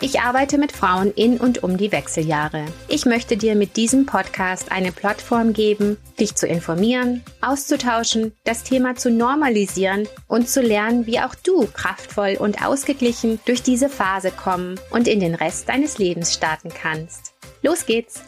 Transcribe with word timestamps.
Ich 0.00 0.20
arbeite 0.20 0.58
mit 0.58 0.72
Frauen 0.72 1.12
in 1.12 1.38
und 1.38 1.62
um 1.62 1.76
die 1.76 1.92
Wechseljahre. 1.92 2.66
Ich 2.88 3.06
möchte 3.06 3.36
dir 3.36 3.54
mit 3.54 3.76
diesem 3.76 4.06
Podcast 4.06 4.72
eine 4.72 4.92
Plattform 4.92 5.52
geben, 5.52 5.96
dich 6.18 6.34
zu 6.34 6.46
informieren, 6.46 7.22
auszutauschen, 7.40 8.32
das 8.44 8.64
Thema 8.64 8.96
zu 8.96 9.10
normalisieren 9.10 10.08
und 10.26 10.48
zu 10.48 10.60
lernen, 10.60 11.06
wie 11.06 11.20
auch 11.20 11.34
du 11.34 11.66
kraftvoll 11.66 12.36
und 12.38 12.64
ausgeglichen 12.64 13.38
durch 13.46 13.62
diese 13.62 13.88
Phase 13.88 14.30
kommen 14.30 14.78
und 14.90 15.06
in 15.08 15.20
den 15.20 15.34
Rest 15.34 15.68
deines 15.68 15.98
Lebens 15.98 16.34
starten 16.34 16.70
kannst. 16.70 17.32
Los 17.62 17.86
geht's! 17.86 18.22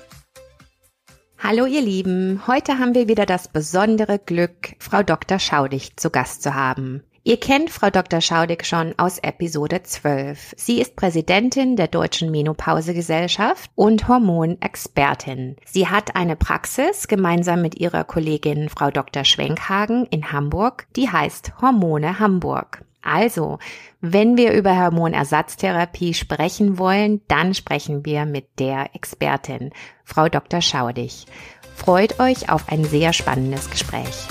Hallo 1.39 1.67
ihr 1.67 1.83
Lieben, 1.83 2.47
heute 2.47 2.79
haben 2.79 2.95
wir 2.95 3.09
wieder 3.09 3.27
das 3.27 3.49
besondere 3.49 4.19
Glück, 4.19 4.75
Frau 4.79 5.03
Dr. 5.03 5.39
Schaudig 5.39 5.97
zu 5.97 6.11
Gast 6.11 6.43
zu 6.43 6.55
haben. 6.55 7.03
Ihr 7.27 7.41
kennt 7.41 7.71
Frau 7.71 7.91
Dr. 7.91 8.21
Schaudig 8.21 8.65
schon 8.65 8.95
aus 8.99 9.19
Episode 9.19 9.83
12. 9.83 10.55
Sie 10.57 10.81
ist 10.81 10.95
Präsidentin 10.95 11.75
der 11.75 11.89
Deutschen 11.89 12.31
Menopausegesellschaft 12.31 13.69
und 13.75 14.07
Hormonexpertin. 14.07 15.57
Sie 15.65 15.89
hat 15.89 16.15
eine 16.15 16.37
Praxis 16.37 17.09
gemeinsam 17.09 17.63
mit 17.63 17.81
ihrer 17.81 18.05
Kollegin 18.05 18.69
Frau 18.69 18.93
Dr. 18.93 19.25
Schwenkhagen 19.25 20.07
in 20.07 20.31
Hamburg, 20.31 20.87
die 20.95 21.11
heißt 21.11 21.55
Hormone 21.61 22.21
Hamburg. 22.21 22.85
Also, 23.03 23.59
wenn 24.01 24.37
wir 24.37 24.53
über 24.53 24.79
Hormonersatztherapie 24.79 26.15
sprechen 26.15 26.79
wollen, 26.79 27.23
dann 27.27 27.55
sprechen 27.55 28.05
wir 28.07 28.25
mit 28.25 28.61
der 28.61 28.95
Expertin, 28.95 29.73
Frau 30.05 30.29
Dr. 30.29 30.61
Schaudig. 30.61 31.27
Freut 31.75 32.21
euch 32.21 32.51
auf 32.51 32.69
ein 32.69 32.85
sehr 32.85 33.13
spannendes 33.13 33.69
Gespräch. 33.69 34.29